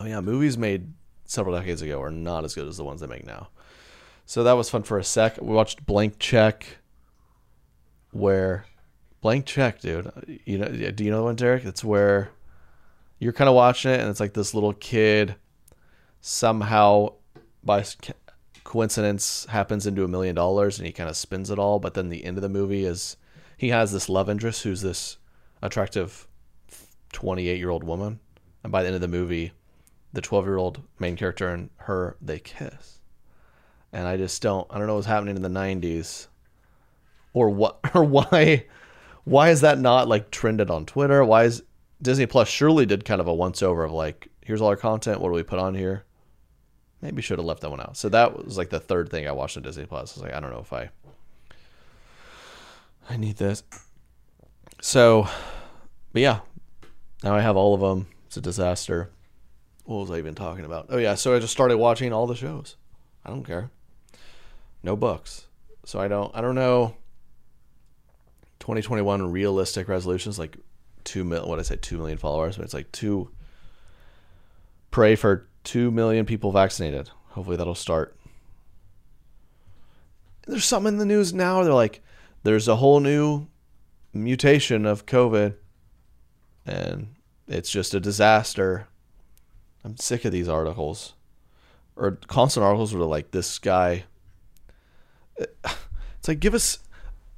oh 0.00 0.06
yeah, 0.06 0.20
movies 0.20 0.58
made 0.58 0.92
several 1.26 1.56
decades 1.56 1.82
ago 1.82 2.00
are 2.00 2.10
not 2.10 2.44
as 2.44 2.54
good 2.54 2.68
as 2.68 2.76
the 2.76 2.84
ones 2.84 3.00
they 3.00 3.06
make 3.06 3.26
now. 3.26 3.48
So 4.24 4.42
that 4.42 4.54
was 4.54 4.70
fun 4.70 4.82
for 4.82 4.98
a 4.98 5.04
sec. 5.04 5.40
We 5.40 5.54
watched 5.54 5.86
Blank 5.86 6.18
Check, 6.18 6.78
where 8.10 8.66
Blank 9.20 9.46
Check, 9.46 9.80
dude. 9.80 10.10
You 10.44 10.58
know, 10.58 10.68
do 10.68 11.04
you 11.04 11.10
know 11.10 11.18
the 11.18 11.24
one, 11.24 11.36
Derek? 11.36 11.64
It's 11.64 11.84
where 11.84 12.30
you're 13.18 13.32
kind 13.32 13.48
of 13.48 13.54
watching 13.54 13.90
it 13.90 14.00
and 14.00 14.10
it's 14.10 14.20
like 14.20 14.34
this 14.34 14.54
little 14.54 14.72
kid 14.72 15.36
somehow 16.20 17.12
by 17.64 17.84
coincidence 18.64 19.46
happens 19.48 19.86
into 19.86 20.04
a 20.04 20.08
million 20.08 20.34
dollars 20.34 20.78
and 20.78 20.86
he 20.86 20.92
kind 20.92 21.08
of 21.08 21.16
spends 21.16 21.50
it 21.50 21.58
all 21.58 21.78
but 21.78 21.94
then 21.94 22.08
the 22.08 22.24
end 22.24 22.36
of 22.36 22.42
the 22.42 22.48
movie 22.48 22.84
is 22.84 23.16
he 23.56 23.68
has 23.70 23.92
this 23.92 24.08
love 24.08 24.28
interest 24.28 24.62
who's 24.64 24.82
this 24.82 25.18
attractive 25.62 26.26
28 27.12 27.58
year 27.58 27.70
old 27.70 27.84
woman 27.84 28.20
and 28.62 28.72
by 28.72 28.82
the 28.82 28.88
end 28.88 28.94
of 28.94 29.00
the 29.00 29.08
movie 29.08 29.52
the 30.16 30.20
12 30.20 30.44
year 30.44 30.56
old 30.56 30.82
main 30.98 31.16
character 31.16 31.48
and 31.48 31.70
her 31.76 32.16
they 32.20 32.40
kiss 32.40 32.98
and 33.92 34.08
i 34.08 34.16
just 34.16 34.42
don't 34.42 34.66
i 34.70 34.78
don't 34.78 34.88
know 34.88 34.96
what's 34.96 35.06
happening 35.06 35.36
in 35.36 35.42
the 35.42 35.48
90s 35.48 36.26
or 37.32 37.48
what 37.50 37.78
or 37.94 38.02
why 38.02 38.64
why 39.24 39.50
is 39.50 39.60
that 39.60 39.78
not 39.78 40.08
like 40.08 40.30
trended 40.30 40.70
on 40.70 40.84
twitter 40.84 41.24
why 41.24 41.44
is 41.44 41.62
Disney 42.00 42.26
Plus 42.26 42.48
surely 42.48 42.86
did 42.86 43.04
kind 43.04 43.20
of 43.20 43.26
a 43.26 43.34
once 43.34 43.62
over 43.62 43.84
of 43.84 43.92
like, 43.92 44.28
here's 44.44 44.60
all 44.60 44.68
our 44.68 44.76
content. 44.76 45.20
What 45.20 45.28
do 45.28 45.34
we 45.34 45.42
put 45.42 45.58
on 45.58 45.74
here? 45.74 46.04
Maybe 47.00 47.22
should 47.22 47.38
have 47.38 47.46
left 47.46 47.62
that 47.62 47.70
one 47.70 47.80
out. 47.80 47.96
So 47.96 48.08
that 48.08 48.44
was 48.44 48.58
like 48.58 48.70
the 48.70 48.80
third 48.80 49.10
thing 49.10 49.26
I 49.26 49.32
watched 49.32 49.56
on 49.56 49.62
Disney 49.62 49.86
Plus. 49.86 50.12
I 50.12 50.20
was 50.20 50.22
like, 50.22 50.34
I 50.34 50.40
don't 50.40 50.50
know 50.50 50.60
if 50.60 50.72
I, 50.72 50.90
I 53.08 53.16
need 53.16 53.36
this. 53.36 53.62
So, 54.80 55.28
but 56.12 56.22
yeah, 56.22 56.40
now 57.22 57.34
I 57.34 57.40
have 57.40 57.56
all 57.56 57.74
of 57.74 57.80
them. 57.80 58.08
It's 58.26 58.36
a 58.36 58.40
disaster. 58.40 59.10
What 59.86 60.00
was 60.00 60.10
I 60.10 60.18
even 60.18 60.34
talking 60.34 60.64
about? 60.64 60.86
Oh 60.90 60.98
yeah, 60.98 61.14
so 61.14 61.34
I 61.34 61.38
just 61.38 61.52
started 61.52 61.78
watching 61.78 62.12
all 62.12 62.26
the 62.26 62.34
shows. 62.34 62.76
I 63.24 63.30
don't 63.30 63.44
care. 63.44 63.70
No 64.82 64.96
books. 64.96 65.46
So 65.84 66.00
I 66.00 66.08
don't. 66.08 66.34
I 66.34 66.40
don't 66.40 66.56
know. 66.56 66.96
2021 68.58 69.30
realistic 69.30 69.88
resolutions 69.88 70.38
like 70.40 70.56
two 71.04 71.22
million. 71.22 71.48
What 71.48 71.60
I 71.60 71.62
say, 71.62 71.76
two 71.76 71.98
million 71.98 72.18
followers, 72.18 72.56
but 72.56 72.64
it's 72.64 72.74
like 72.74 72.90
two. 72.90 73.30
Pray 74.90 75.14
for 75.14 75.48
two 75.62 75.92
million 75.92 76.26
people 76.26 76.50
vaccinated. 76.50 77.10
Hopefully 77.30 77.56
that'll 77.56 77.76
start. 77.76 78.16
There's 80.48 80.64
something 80.64 80.94
in 80.94 80.98
the 80.98 81.04
news 81.04 81.32
now. 81.32 81.62
They're 81.62 81.72
like, 81.72 82.02
there's 82.42 82.66
a 82.66 82.76
whole 82.76 82.98
new 82.98 83.46
mutation 84.12 84.84
of 84.84 85.06
COVID, 85.06 85.54
and 86.64 87.14
it's 87.46 87.70
just 87.70 87.94
a 87.94 88.00
disaster. 88.00 88.88
I'm 89.86 89.96
sick 89.96 90.24
of 90.24 90.32
these 90.32 90.48
articles, 90.48 91.14
or 91.94 92.18
constant 92.26 92.64
articles 92.64 92.92
where 92.92 93.04
like 93.04 93.30
this 93.30 93.58
guy. 93.58 94.04
It's 96.18 96.28
like 96.28 96.40
give 96.40 96.54
us 96.54 96.80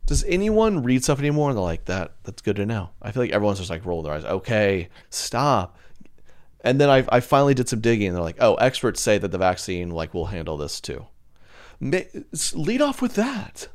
Does 0.06 0.24
anyone 0.24 0.82
read 0.82 1.04
stuff 1.04 1.18
anymore 1.18 1.50
and 1.50 1.58
they're 1.58 1.62
like 1.62 1.84
that? 1.86 2.12
That's 2.22 2.40
good 2.40 2.56
to 2.56 2.64
know. 2.64 2.88
I 3.02 3.10
feel 3.12 3.22
like 3.22 3.32
everyone's 3.32 3.58
just 3.58 3.68
like 3.68 3.84
rolling 3.84 4.04
their 4.04 4.14
eyes. 4.14 4.24
Okay, 4.24 4.88
stop. 5.10 5.76
And 6.62 6.80
then 6.80 6.88
I, 6.88 7.04
I 7.10 7.20
finally 7.20 7.52
did 7.52 7.68
some 7.68 7.82
digging 7.82 8.08
and 8.08 8.16
they're 8.16 8.24
like, 8.24 8.38
oh, 8.40 8.54
experts 8.54 9.02
say 9.02 9.18
that 9.18 9.30
the 9.30 9.36
vaccine 9.36 9.90
like 9.90 10.14
will 10.14 10.26
handle 10.26 10.56
this 10.56 10.80
too. 10.80 11.06
Lead 12.54 12.80
off 12.80 13.02
with 13.02 13.14
that, 13.16 13.68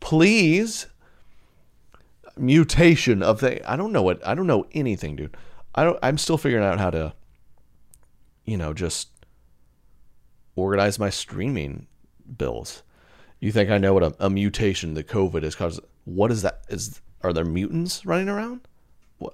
please. 0.00 0.86
Mutation 2.36 3.22
of 3.22 3.38
the 3.38 3.70
I 3.70 3.76
don't 3.76 3.92
know 3.92 4.02
what 4.02 4.26
I 4.26 4.34
don't 4.34 4.48
know 4.48 4.66
anything, 4.72 5.14
dude. 5.14 5.36
I 5.76 5.84
don't. 5.84 5.98
I'm 6.02 6.18
still 6.18 6.38
figuring 6.38 6.64
out 6.64 6.80
how 6.80 6.90
to, 6.90 7.12
you 8.46 8.56
know, 8.56 8.72
just 8.72 9.08
organize 10.54 10.98
my 10.98 11.10
streaming 11.10 11.86
bills. 12.38 12.82
You 13.40 13.52
think 13.52 13.70
I 13.70 13.78
know 13.78 13.92
what 13.92 14.02
a, 14.02 14.16
a 14.18 14.30
mutation, 14.30 14.94
the 14.94 15.04
COVID 15.04 15.42
is 15.42 15.54
caused? 15.54 15.80
What 16.04 16.30
is 16.30 16.42
that? 16.42 16.62
Is 16.68 17.00
are 17.22 17.32
there 17.32 17.44
mutants 17.44 18.06
running 18.06 18.28
around? 18.28 18.60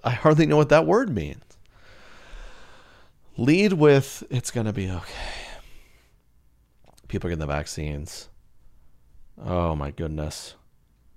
I 0.03 0.11
hardly 0.11 0.47
know 0.47 0.57
what 0.57 0.71
that 0.71 0.87
word 0.87 1.15
means. 1.15 1.45
Lead 3.37 3.75
with 3.75 4.25
it's 4.31 4.51
gonna 4.51 4.73
be 4.73 4.91
okay. 4.91 5.13
People 7.09 7.29
getting 7.29 7.41
the 7.41 7.47
vaccines. 7.47 8.29
Oh 9.43 9.77
my 9.77 9.91
goodness. 9.91 10.55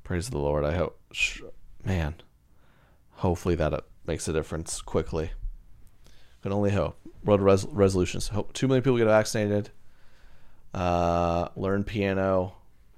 Praise 0.03 0.29
the 0.29 0.37
Lord. 0.37 0.63
I 0.63 0.75
hope, 0.75 0.99
man, 1.83 2.15
hopefully 3.11 3.55
that 3.55 3.73
uh, 3.73 3.81
makes 4.05 4.27
a 4.27 4.33
difference 4.33 4.81
quickly. 4.81 5.31
Can 6.41 6.51
only 6.51 6.71
hope. 6.71 7.04
World 7.25 7.41
res- 7.41 7.65
resolutions. 7.65 8.29
Hope 8.29 8.53
2 8.53 8.67
million 8.67 8.83
people 8.83 8.97
get 8.97 9.05
vaccinated. 9.05 9.71
Uh, 10.73 11.49
learn 11.55 11.83
piano 11.83 12.55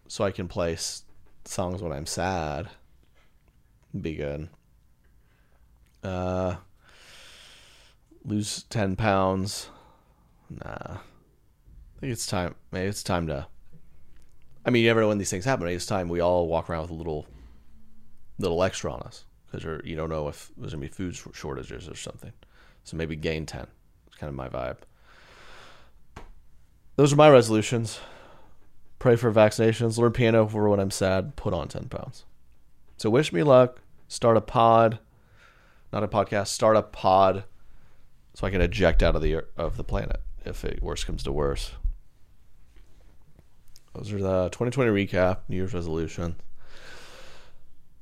so 0.08 0.24
I 0.24 0.32
can 0.32 0.48
play 0.48 0.74
s- 0.74 1.04
songs 1.46 1.82
when 1.82 1.92
I'm 1.92 2.06
sad. 2.06 2.68
Be 4.00 4.16
good. 4.16 4.50
Uh, 6.04 6.58
lose 8.26 8.64
10 8.64 8.96
pounds. 8.96 9.70
Nah. 10.50 10.98
I 10.98 12.00
think 12.00 12.14
it's 12.14 12.28
time. 12.28 12.56
Maybe 12.72 12.88
it's 12.88 13.04
time 13.04 13.28
to 13.28 13.48
I 14.68 14.70
mean, 14.70 14.84
you 14.84 14.90
never 14.90 15.00
know 15.00 15.08
when 15.08 15.18
these 15.18 15.30
things 15.30 15.46
happen. 15.46 15.66
It's 15.70 15.86
time 15.86 16.10
we 16.10 16.20
all 16.20 16.46
walk 16.48 16.70
around 16.70 16.82
with 16.82 16.92
a 16.92 16.96
little, 16.96 17.26
little 18.38 18.62
extra 18.62 18.92
on 18.92 19.02
us 19.04 19.24
because 19.50 19.64
you 19.86 19.96
don't 19.96 20.10
know 20.10 20.28
if 20.28 20.52
there's 20.58 20.74
gonna 20.74 20.82
be 20.82 20.90
food 20.90 21.16
shortages 21.34 21.88
or 21.88 21.96
something. 21.96 22.34
So 22.84 22.98
maybe 22.98 23.16
gain 23.16 23.46
ten. 23.46 23.68
Kind 24.20 24.30
of 24.30 24.36
my 24.36 24.50
vibe. 24.50 24.78
Those 26.96 27.14
are 27.14 27.18
my 27.18 27.30
resolutions. 27.30 28.00
Pray 29.00 29.16
for 29.16 29.32
vaccinations. 29.32 29.98
Learn 29.98 30.12
piano 30.12 30.48
for 30.48 30.68
when 30.68 30.80
I'm 30.80 30.92
sad. 30.92 31.36
Put 31.36 31.54
on 31.54 31.68
ten 31.68 31.88
pounds. 31.88 32.26
So 32.98 33.10
wish 33.10 33.32
me 33.32 33.44
luck. 33.44 33.80
Start 34.08 34.38
a 34.38 34.42
pod, 34.42 35.00
not 35.94 36.04
a 36.04 36.08
podcast. 36.08 36.48
Start 36.48 36.76
a 36.76 36.82
pod, 36.82 37.44
so 38.34 38.48
I 38.48 38.50
can 38.50 38.62
eject 38.62 39.04
out 39.04 39.16
of 39.16 39.22
the 39.22 39.44
of 39.56 39.78
the 39.78 39.84
planet 39.84 40.22
if 40.46 40.66
it 40.66 40.82
worse 40.82 41.04
comes 41.04 41.22
to 41.24 41.32
worse. 41.32 41.72
Those 43.94 44.14
are 44.14 44.20
the 44.20 44.50
2020 44.50 44.92
recap, 44.92 45.40
New 45.48 45.58
Year's 45.58 45.74
resolution. 45.74 46.36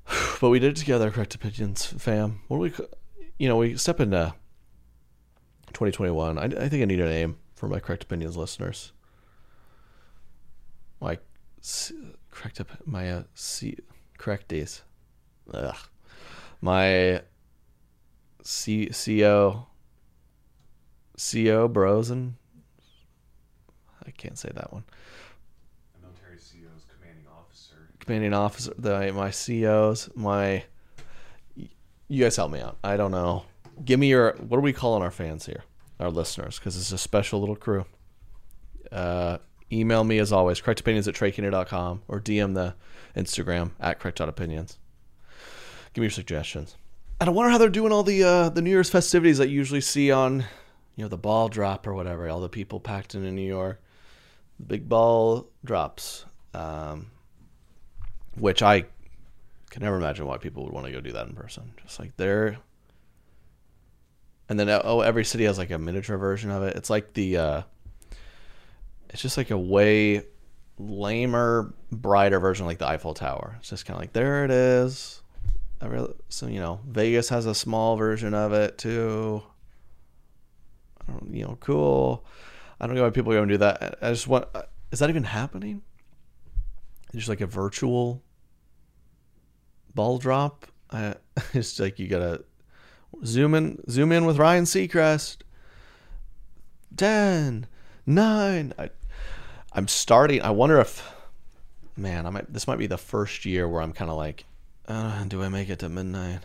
But 0.42 0.50
we 0.50 0.60
did 0.60 0.74
it 0.74 0.80
together, 0.80 1.10
correct 1.12 1.34
opinions, 1.34 1.86
fam. 1.86 2.42
What 2.50 2.58
do 2.58 2.62
we, 2.62 2.88
you 3.40 3.48
know, 3.48 3.56
we 3.56 3.78
step 3.78 4.02
into 4.02 4.34
2021. 5.76 6.38
I, 6.38 6.44
I 6.44 6.70
think 6.70 6.82
I 6.82 6.86
need 6.86 7.02
a 7.02 7.06
name 7.06 7.38
for 7.54 7.68
my 7.68 7.80
correct 7.80 8.04
opinions 8.04 8.36
listeners. 8.36 8.94
Like, 11.02 11.22
correct 12.32 12.62
up 12.62 12.70
my 12.86 13.12
uh, 13.12 13.24
C, 13.36 13.78
correct 14.18 14.48
days. 14.48 14.82
Ugh. 15.54 15.76
My 16.62 17.22
C, 18.42 18.88
CO, 18.88 19.68
CO 21.18 21.68
bros 21.68 22.10
and 22.10 22.36
I 24.06 24.12
can't 24.12 24.38
say 24.38 24.52
that 24.56 24.72
one. 24.72 24.84
commanding 26.88 27.26
officer, 27.28 27.90
Commanding 28.00 28.34
officer 28.34 28.74
the 28.78 29.12
my 29.14 29.32
COs, 29.32 30.10
my. 30.16 30.64
You 32.08 32.24
guys 32.24 32.36
help 32.36 32.52
me 32.52 32.62
out. 32.62 32.78
I 32.84 32.98
don't 32.98 33.12
know. 33.12 33.46
Give 33.84 34.00
me 34.00 34.08
your. 34.08 34.34
What 34.34 34.58
are 34.58 34.62
we 34.62 34.74
calling 34.74 35.04
our 35.04 35.12
fans 35.12 35.46
here? 35.46 35.64
Our 36.00 36.10
listeners, 36.10 36.60
because 36.60 36.76
it's 36.76 36.92
a 36.92 36.98
special 36.98 37.40
little 37.40 37.56
crew. 37.56 37.86
Uh, 38.92 39.38
email 39.72 40.04
me 40.04 40.20
as 40.20 40.32
always, 40.32 40.62
correctopinions 40.62 41.08
at 41.08 41.16
treykennedy.com 41.16 42.04
or 42.08 42.20
DM 42.20 42.54
the 42.54 42.76
Instagram 43.16 43.72
at 43.80 44.00
correct.opinions. 44.00 44.78
Give 45.94 46.02
me 46.02 46.06
your 46.06 46.12
suggestions. 46.12 46.76
And 47.22 47.30
I 47.30 47.34
wonder 47.34 47.50
how 47.50 47.58
they're 47.58 47.70
doing 47.70 47.94
all 47.94 48.04
the 48.04 48.24
uh, 48.24 48.50
the 48.50 48.62
New 48.62 48.70
Year's 48.70 48.90
festivities 48.90 49.38
that 49.38 49.48
you 49.48 49.56
usually 49.56 49.82
see 49.82 50.12
on, 50.12 50.46
you 50.96 51.04
know, 51.04 51.08
the 51.08 51.18
ball 51.18 51.48
drop 51.48 51.88
or 51.88 51.94
whatever. 51.94 52.28
All 52.30 52.42
the 52.42 52.50
people 52.50 52.80
packed 52.80 53.16
in 53.16 53.24
in 53.24 53.36
New 53.36 53.48
York, 53.48 53.82
the 54.60 54.66
big 54.66 54.90
ball 54.90 55.50
drops. 55.64 56.26
Um, 56.54 57.12
which 58.38 58.62
I 58.62 58.86
can 59.70 59.84
never 59.84 59.98
imagine 59.98 60.26
why 60.26 60.38
people 60.38 60.64
would 60.64 60.74
want 60.74 60.86
to 60.86 60.92
go 60.92 61.02
do 61.02 61.12
that 61.14 61.28
in 61.28 61.34
person. 61.34 61.74
Just 61.82 62.00
like 62.00 62.16
there, 62.18 62.58
and 64.50 64.60
then 64.60 64.70
oh, 64.70 65.02
every 65.02 65.26
city 65.26 65.46
has 65.46 65.58
like 65.58 65.72
a 65.72 65.80
miniature 65.80 66.18
version 66.18 66.52
of 66.52 66.64
it. 66.64 66.76
It's 66.76 66.90
like 66.90 67.14
the, 67.14 67.38
uh, 67.38 67.62
it's 69.10 69.22
just 69.22 69.38
like 69.38 69.52
a 69.52 69.58
way 69.58 70.24
lamer, 70.78 71.74
brighter 71.92 72.40
version, 72.40 72.66
like 72.66 72.80
the 72.80 72.88
Eiffel 72.88 73.14
Tower. 73.14 73.56
It's 73.60 73.70
just 73.70 73.86
kind 73.86 73.96
of 73.96 74.02
like 74.02 74.14
there 74.14 74.46
it 74.46 74.52
is. 74.52 75.22
Really, 75.82 76.14
so 76.30 76.48
you 76.48 76.60
know, 76.60 76.80
Vegas 76.88 77.30
has 77.30 77.46
a 77.46 77.54
small 77.54 77.96
version 77.96 78.34
of 78.34 78.54
it 78.54 78.78
too. 78.78 79.44
you 81.30 81.44
know, 81.44 81.58
cool. 81.60 82.26
I 82.80 82.88
don't 82.88 82.96
know 82.96 83.04
why 83.04 83.10
people 83.12 83.32
go 83.32 83.42
and 83.42 83.50
do 83.50 83.58
that. 83.58 84.00
I 84.02 84.10
just 84.10 84.28
want. 84.28 84.48
Is 84.92 85.00
that 85.00 85.10
even 85.10 85.24
happening? 85.24 85.82
Just 87.14 87.30
like 87.30 87.42
a 87.42 87.48
virtual 87.48 88.24
ball 89.94 90.18
drop. 90.18 90.66
I, 90.92 91.16
it's 91.54 91.80
like 91.80 92.00
you 92.00 92.08
gotta 92.08 92.44
zoom 93.24 93.54
in, 93.54 93.84
zoom 93.90 94.12
in 94.12 94.26
with 94.26 94.38
Ryan 94.38 94.66
Seacrest. 94.66 95.38
Ten, 96.98 97.68
nine. 98.06 98.74
I, 98.80 98.90
I'm 99.74 99.88
starting. 99.88 100.42
I 100.42 100.52
wonder 100.52 100.80
if, 100.80 101.08
man, 101.98 102.26
I 102.26 102.30
might. 102.30 102.52
This 102.52 102.68
might 102.68 102.80
be 102.80 102.88
the 102.88 102.98
first 102.98 103.46
year 103.46 103.68
where 103.68 103.82
I'm 103.82 103.94
kind 103.94 104.10
of 104.10 104.18
like, 104.18 104.46
uh, 104.88 105.24
do 105.26 105.44
I 105.44 105.50
make 105.50 105.70
it 105.70 105.80
to 105.80 105.90
midnight? 105.90 106.42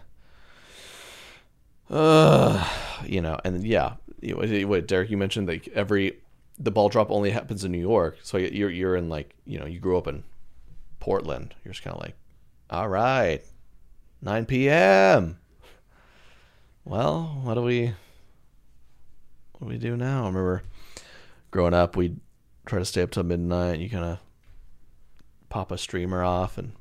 Uh, 1.88 2.68
you 3.04 3.20
know, 3.20 3.38
and 3.44 3.64
yeah, 3.64 3.94
what 4.22 4.86
Derek, 4.86 5.10
you 5.10 5.16
mentioned 5.16 5.48
that 5.48 5.66
every 5.68 6.18
the 6.58 6.70
ball 6.70 6.88
drop 6.88 7.10
only 7.10 7.30
happens 7.30 7.64
in 7.64 7.72
New 7.72 7.78
York, 7.78 8.18
so 8.22 8.36
you're 8.36 8.70
you're 8.70 8.96
in 8.96 9.08
like 9.08 9.34
you 9.44 9.58
know 9.58 9.66
you 9.66 9.80
grew 9.80 9.96
up 9.96 10.06
in 10.06 10.22
Portland. 11.00 11.54
You're 11.64 11.72
just 11.72 11.82
kind 11.82 11.96
of 11.96 12.02
like, 12.02 12.14
all 12.68 12.88
right, 12.88 13.42
9 14.22 14.46
p.m. 14.46 15.38
Well, 16.84 17.40
what 17.42 17.54
do 17.54 17.62
we 17.62 17.94
what 19.52 19.60
do 19.60 19.66
we 19.66 19.78
do 19.78 19.96
now? 19.96 20.24
I 20.24 20.26
remember 20.26 20.62
growing 21.50 21.74
up, 21.74 21.96
we'd 21.96 22.18
try 22.66 22.78
to 22.78 22.84
stay 22.84 23.02
up 23.02 23.10
till 23.10 23.22
midnight. 23.22 23.80
You 23.80 23.90
kind 23.90 24.04
of 24.04 24.18
pop 25.48 25.70
a 25.70 25.78
streamer 25.78 26.24
off, 26.24 26.56
and 26.58 26.72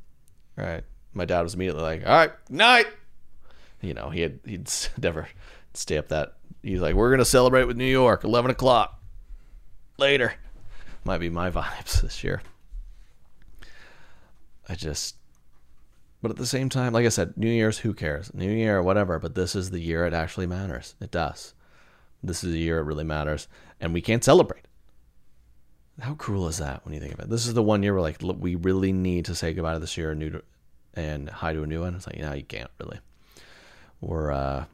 all 0.57 0.65
right, 0.65 0.83
my 1.13 1.25
dad 1.25 1.41
was 1.41 1.53
immediately 1.53 1.83
like, 1.83 2.05
"All 2.05 2.13
right, 2.13 2.31
night." 2.49 2.87
You 3.81 3.93
know, 3.93 4.09
he 4.09 4.21
had 4.21 4.39
he'd 4.45 4.69
never 5.01 5.27
stay 5.73 5.97
up 5.97 6.09
that. 6.09 6.35
He's 6.63 6.81
like, 6.81 6.95
"We're 6.95 7.11
gonna 7.11 7.25
celebrate 7.25 7.65
with 7.65 7.77
New 7.77 7.85
York, 7.85 8.23
11 8.23 8.51
o'clock 8.51 9.01
later." 9.97 10.33
Might 11.03 11.19
be 11.19 11.29
my 11.29 11.49
vibes 11.51 12.01
this 12.01 12.23
year. 12.23 12.41
I 14.67 14.75
just 14.75 15.15
but 16.21 16.31
at 16.31 16.37
the 16.37 16.45
same 16.45 16.69
time, 16.69 16.93
like 16.93 17.05
I 17.05 17.09
said, 17.09 17.37
New 17.37 17.49
Year's, 17.49 17.79
who 17.79 17.93
cares? 17.93 18.33
New 18.33 18.51
Year, 18.51 18.81
whatever. 18.81 19.19
But 19.19 19.35
this 19.35 19.55
is 19.55 19.69
the 19.69 19.79
year 19.79 20.05
it 20.05 20.13
actually 20.13 20.47
matters. 20.47 20.95
It 20.99 21.11
does. 21.11 21.53
This 22.21 22.43
is 22.43 22.51
the 22.51 22.59
year 22.59 22.79
it 22.79 22.83
really 22.83 23.03
matters. 23.03 23.47
And 23.79 23.93
we 23.93 24.01
can't 24.01 24.23
celebrate. 24.23 24.65
How 25.99 26.13
cruel 26.13 26.47
is 26.47 26.57
that 26.57 26.85
when 26.85 26.93
you 26.93 26.99
think 26.99 27.13
of 27.13 27.19
it? 27.19 27.29
This 27.29 27.47
is 27.47 27.53
the 27.53 27.63
one 27.63 27.83
year 27.83 27.93
where, 27.93 28.01
like, 28.01 28.21
look, 28.21 28.37
we 28.39 28.55
really 28.55 28.91
need 28.91 29.25
to 29.25 29.35
say 29.35 29.53
goodbye 29.53 29.73
to 29.73 29.79
this 29.79 29.97
year 29.97 30.11
and, 30.11 30.19
new 30.19 30.41
and 30.93 31.29
hi 31.29 31.53
to 31.53 31.63
a 31.63 31.67
new 31.67 31.81
one. 31.81 31.95
It's 31.95 32.07
like, 32.07 32.17
know, 32.17 32.33
you 32.33 32.43
can't 32.43 32.71
really. 32.79 32.99
We're, 34.01 34.31
uh, 34.31 34.65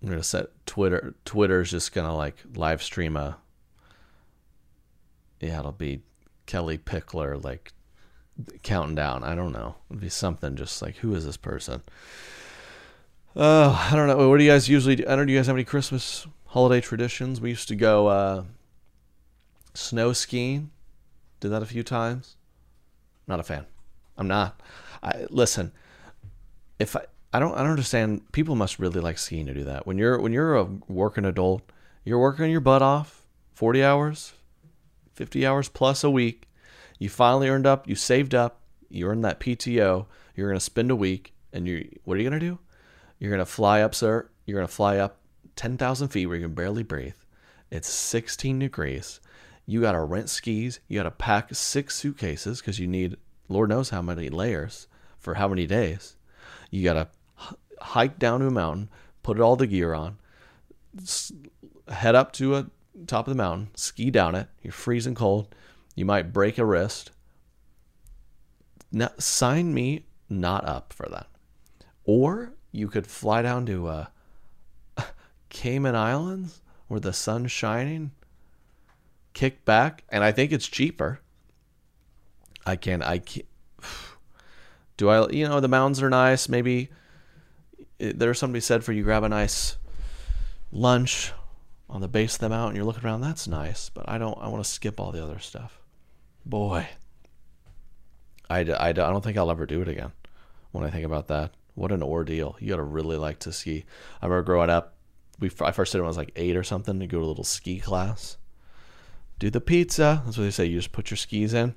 I'm 0.00 0.08
going 0.08 0.20
to 0.20 0.24
set 0.24 0.48
Twitter. 0.66 1.14
Twitter's 1.24 1.72
just 1.72 1.92
going 1.92 2.06
to, 2.06 2.12
like, 2.12 2.36
live 2.54 2.82
stream 2.82 3.16
a, 3.16 3.38
yeah, 5.40 5.58
it'll 5.58 5.72
be 5.72 6.02
Kellie 6.46 6.78
Pickler, 6.78 7.42
like, 7.42 7.72
counting 8.62 8.94
down. 8.94 9.24
I 9.24 9.34
don't 9.34 9.52
know. 9.52 9.76
It'd 9.90 10.00
be 10.00 10.08
something 10.08 10.56
just 10.56 10.82
like, 10.82 10.96
who 10.96 11.14
is 11.14 11.24
this 11.24 11.36
person? 11.36 11.82
Uh, 13.36 13.88
I 13.90 13.94
don't 13.94 14.08
know. 14.08 14.28
What 14.28 14.38
do 14.38 14.44
you 14.44 14.50
guys 14.50 14.68
usually 14.68 14.96
do? 14.96 15.04
I 15.04 15.10
don't 15.10 15.18
know. 15.20 15.24
Do 15.26 15.32
you 15.32 15.38
guys 15.38 15.46
have 15.46 15.56
any 15.56 15.64
Christmas 15.64 16.26
holiday 16.46 16.80
traditions? 16.80 17.40
We 17.40 17.50
used 17.50 17.68
to 17.68 17.76
go 17.76 18.06
uh, 18.08 18.44
snow 19.74 20.12
skiing. 20.12 20.70
Did 21.40 21.50
that 21.50 21.62
a 21.62 21.66
few 21.66 21.82
times. 21.82 22.36
Not 23.26 23.38
a 23.38 23.44
fan. 23.44 23.66
I'm 24.16 24.26
not. 24.26 24.60
I, 25.02 25.26
listen, 25.30 25.70
if 26.80 26.96
I, 26.96 27.04
I 27.32 27.38
don't 27.38 27.54
I 27.54 27.58
don't 27.58 27.70
understand. 27.70 28.32
People 28.32 28.56
must 28.56 28.80
really 28.80 29.00
like 29.00 29.18
skiing 29.18 29.46
to 29.46 29.54
do 29.54 29.64
that. 29.64 29.86
When 29.86 29.98
you're 29.98 30.18
when 30.20 30.32
you're 30.32 30.56
a 30.56 30.64
working 30.88 31.24
adult, 31.24 31.62
you're 32.04 32.18
working 32.18 32.50
your 32.50 32.60
butt 32.60 32.82
off, 32.82 33.22
forty 33.52 33.84
hours, 33.84 34.32
fifty 35.12 35.46
hours 35.46 35.68
plus 35.68 36.02
a 36.02 36.10
week. 36.10 36.47
You 36.98 37.08
finally 37.08 37.48
earned 37.48 37.66
up. 37.66 37.88
You 37.88 37.94
saved 37.94 38.34
up. 38.34 38.60
You 38.88 39.08
earned 39.08 39.24
that 39.24 39.40
PTO. 39.40 40.06
You're 40.34 40.48
gonna 40.48 40.60
spend 40.60 40.90
a 40.90 40.96
week, 40.96 41.34
and 41.52 41.66
you 41.66 41.88
what 42.04 42.16
are 42.16 42.20
you 42.20 42.28
gonna 42.28 42.40
do? 42.40 42.58
You're 43.18 43.30
gonna 43.30 43.46
fly 43.46 43.80
up, 43.82 43.94
sir. 43.94 44.28
You're 44.46 44.58
gonna 44.58 44.68
fly 44.68 44.98
up 44.98 45.18
ten 45.56 45.76
thousand 45.76 46.08
feet 46.08 46.26
where 46.26 46.36
you 46.36 46.44
can 46.44 46.54
barely 46.54 46.82
breathe. 46.82 47.14
It's 47.70 47.88
sixteen 47.88 48.58
degrees. 48.58 49.20
You 49.66 49.80
gotta 49.82 50.00
rent 50.00 50.30
skis. 50.30 50.80
You 50.88 50.98
gotta 50.98 51.10
pack 51.10 51.54
six 51.54 51.96
suitcases 51.96 52.60
because 52.60 52.78
you 52.78 52.86
need 52.86 53.16
Lord 53.48 53.68
knows 53.68 53.90
how 53.90 54.02
many 54.02 54.28
layers 54.28 54.86
for 55.18 55.34
how 55.34 55.48
many 55.48 55.66
days. 55.66 56.16
You 56.70 56.84
gotta 56.84 57.08
hike 57.80 58.18
down 58.18 58.40
to 58.40 58.46
a 58.46 58.50
mountain, 58.50 58.88
put 59.22 59.40
all 59.40 59.56
the 59.56 59.66
gear 59.66 59.94
on, 59.94 60.18
head 61.88 62.14
up 62.14 62.32
to 62.34 62.56
a 62.56 62.66
top 63.06 63.26
of 63.26 63.32
the 63.32 63.42
mountain, 63.42 63.68
ski 63.74 64.10
down 64.10 64.34
it. 64.34 64.48
You're 64.62 64.72
freezing 64.72 65.14
cold. 65.14 65.54
You 65.98 66.04
might 66.04 66.32
break 66.32 66.58
a 66.58 66.64
wrist. 66.64 67.10
Now, 68.92 69.10
sign 69.18 69.74
me 69.74 70.06
not 70.30 70.64
up 70.64 70.92
for 70.92 71.08
that. 71.08 71.26
Or 72.04 72.52
you 72.70 72.86
could 72.86 73.04
fly 73.04 73.42
down 73.42 73.66
to 73.66 73.88
uh, 73.88 74.06
Cayman 75.48 75.96
Islands 75.96 76.60
where 76.86 77.00
the 77.00 77.12
sun's 77.12 77.50
shining, 77.50 78.12
kick 79.32 79.64
back, 79.64 80.04
and 80.08 80.22
I 80.22 80.30
think 80.30 80.52
it's 80.52 80.68
cheaper. 80.68 81.18
I 82.64 82.76
can 82.76 83.02
I 83.02 83.18
can 83.18 83.42
do 84.96 85.08
I 85.08 85.28
you 85.30 85.48
know 85.48 85.58
the 85.58 85.66
mountains 85.66 86.00
are 86.00 86.10
nice 86.10 86.48
maybe 86.48 86.90
there's 87.98 88.38
somebody 88.38 88.60
said 88.60 88.84
for 88.84 88.92
you 88.92 89.02
grab 89.02 89.24
a 89.24 89.28
nice 89.28 89.76
lunch 90.70 91.32
on 91.90 92.00
the 92.00 92.08
base 92.08 92.34
of 92.34 92.40
the 92.40 92.48
mountain 92.50 92.76
you're 92.76 92.84
looking 92.84 93.04
around 93.04 93.22
that's 93.22 93.48
nice 93.48 93.88
but 93.88 94.06
i 94.06 94.18
don't 94.18 94.36
i 94.42 94.48
want 94.48 94.62
to 94.62 94.70
skip 94.70 95.00
all 95.00 95.12
the 95.12 95.22
other 95.22 95.38
stuff 95.38 95.77
boy. 96.48 96.88
I, 98.50 98.60
I, 98.60 98.88
I 98.88 98.92
don't 98.92 99.22
think 99.22 99.36
i'll 99.36 99.50
ever 99.50 99.66
do 99.66 99.82
it 99.82 99.88
again 99.88 100.12
when 100.72 100.84
i 100.84 100.90
think 100.90 101.04
about 101.04 101.28
that. 101.28 101.52
What 101.74 101.92
an 101.92 102.02
ordeal. 102.02 102.56
You 102.58 102.70
gotta 102.70 102.82
really 102.82 103.16
like 103.16 103.38
to 103.40 103.52
ski. 103.52 103.84
I 104.20 104.26
remember 104.26 104.42
growing 104.42 104.70
up 104.70 104.94
we 105.38 105.50
i 105.60 105.70
first 105.70 105.92
did 105.92 105.98
it 105.98 106.00
when 106.02 106.06
i 106.06 106.08
was 106.08 106.16
like 106.16 106.32
eight 106.34 106.56
or 106.56 106.64
something 106.64 106.98
to 106.98 107.06
go 107.06 107.18
to 107.18 107.24
a 107.24 107.26
little 107.26 107.44
ski 107.44 107.78
class. 107.78 108.36
Do 109.38 109.50
the 109.50 109.60
pizza. 109.60 110.22
That's 110.24 110.36
what 110.36 110.44
they 110.44 110.50
say. 110.50 110.66
You 110.66 110.78
just 110.78 110.92
put 110.92 111.10
your 111.10 111.16
skis 111.16 111.54
in. 111.54 111.76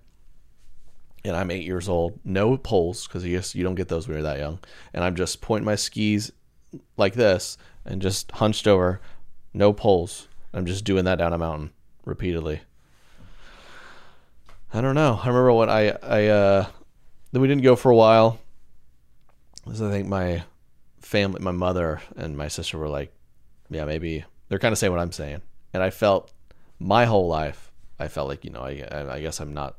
And 1.23 1.35
I'm 1.35 1.51
eight 1.51 1.65
years 1.65 1.87
old, 1.87 2.19
no 2.23 2.57
poles 2.57 3.07
because 3.07 3.23
you 3.23 3.39
you 3.53 3.63
don't 3.63 3.75
get 3.75 3.89
those 3.89 4.07
when 4.07 4.15
you're 4.15 4.23
that 4.23 4.39
young, 4.39 4.57
and 4.91 5.03
I'm 5.03 5.15
just 5.15 5.39
pointing 5.39 5.65
my 5.65 5.75
skis 5.75 6.31
like 6.97 7.13
this 7.13 7.59
and 7.85 8.01
just 8.01 8.31
hunched 8.31 8.67
over, 8.67 9.01
no 9.53 9.71
poles. 9.71 10.27
I'm 10.51 10.65
just 10.65 10.83
doing 10.83 11.05
that 11.05 11.19
down 11.19 11.33
a 11.33 11.37
mountain 11.37 11.73
repeatedly. 12.05 12.61
I 14.73 14.81
don't 14.81 14.95
know. 14.95 15.19
I 15.21 15.27
remember 15.27 15.53
when 15.53 15.69
I 15.69 15.89
I 15.89 16.27
uh, 16.27 16.65
then 17.31 17.41
we 17.41 17.47
didn't 17.47 17.63
go 17.63 17.75
for 17.75 17.91
a 17.91 17.95
while. 17.95 18.39
Because 19.63 19.81
I 19.81 19.91
think 19.91 20.07
my 20.07 20.43
family, 21.01 21.39
my 21.39 21.51
mother 21.51 22.01
and 22.15 22.35
my 22.35 22.47
sister 22.47 22.77
were 22.77 22.89
like, 22.89 23.13
yeah, 23.69 23.85
maybe 23.85 24.25
they're 24.47 24.59
kind 24.59 24.71
of 24.71 24.79
saying 24.79 24.91
what 24.91 24.99
I'm 24.99 25.11
saying, 25.11 25.41
and 25.73 25.83
I 25.83 25.91
felt 25.91 26.31
my 26.79 27.05
whole 27.05 27.27
life 27.27 27.71
I 28.01 28.07
felt 28.07 28.27
like 28.27 28.43
you 28.43 28.51
know 28.51 28.61
I 28.61 29.15
I 29.15 29.21
guess 29.21 29.39
I'm 29.39 29.53
not. 29.53 29.77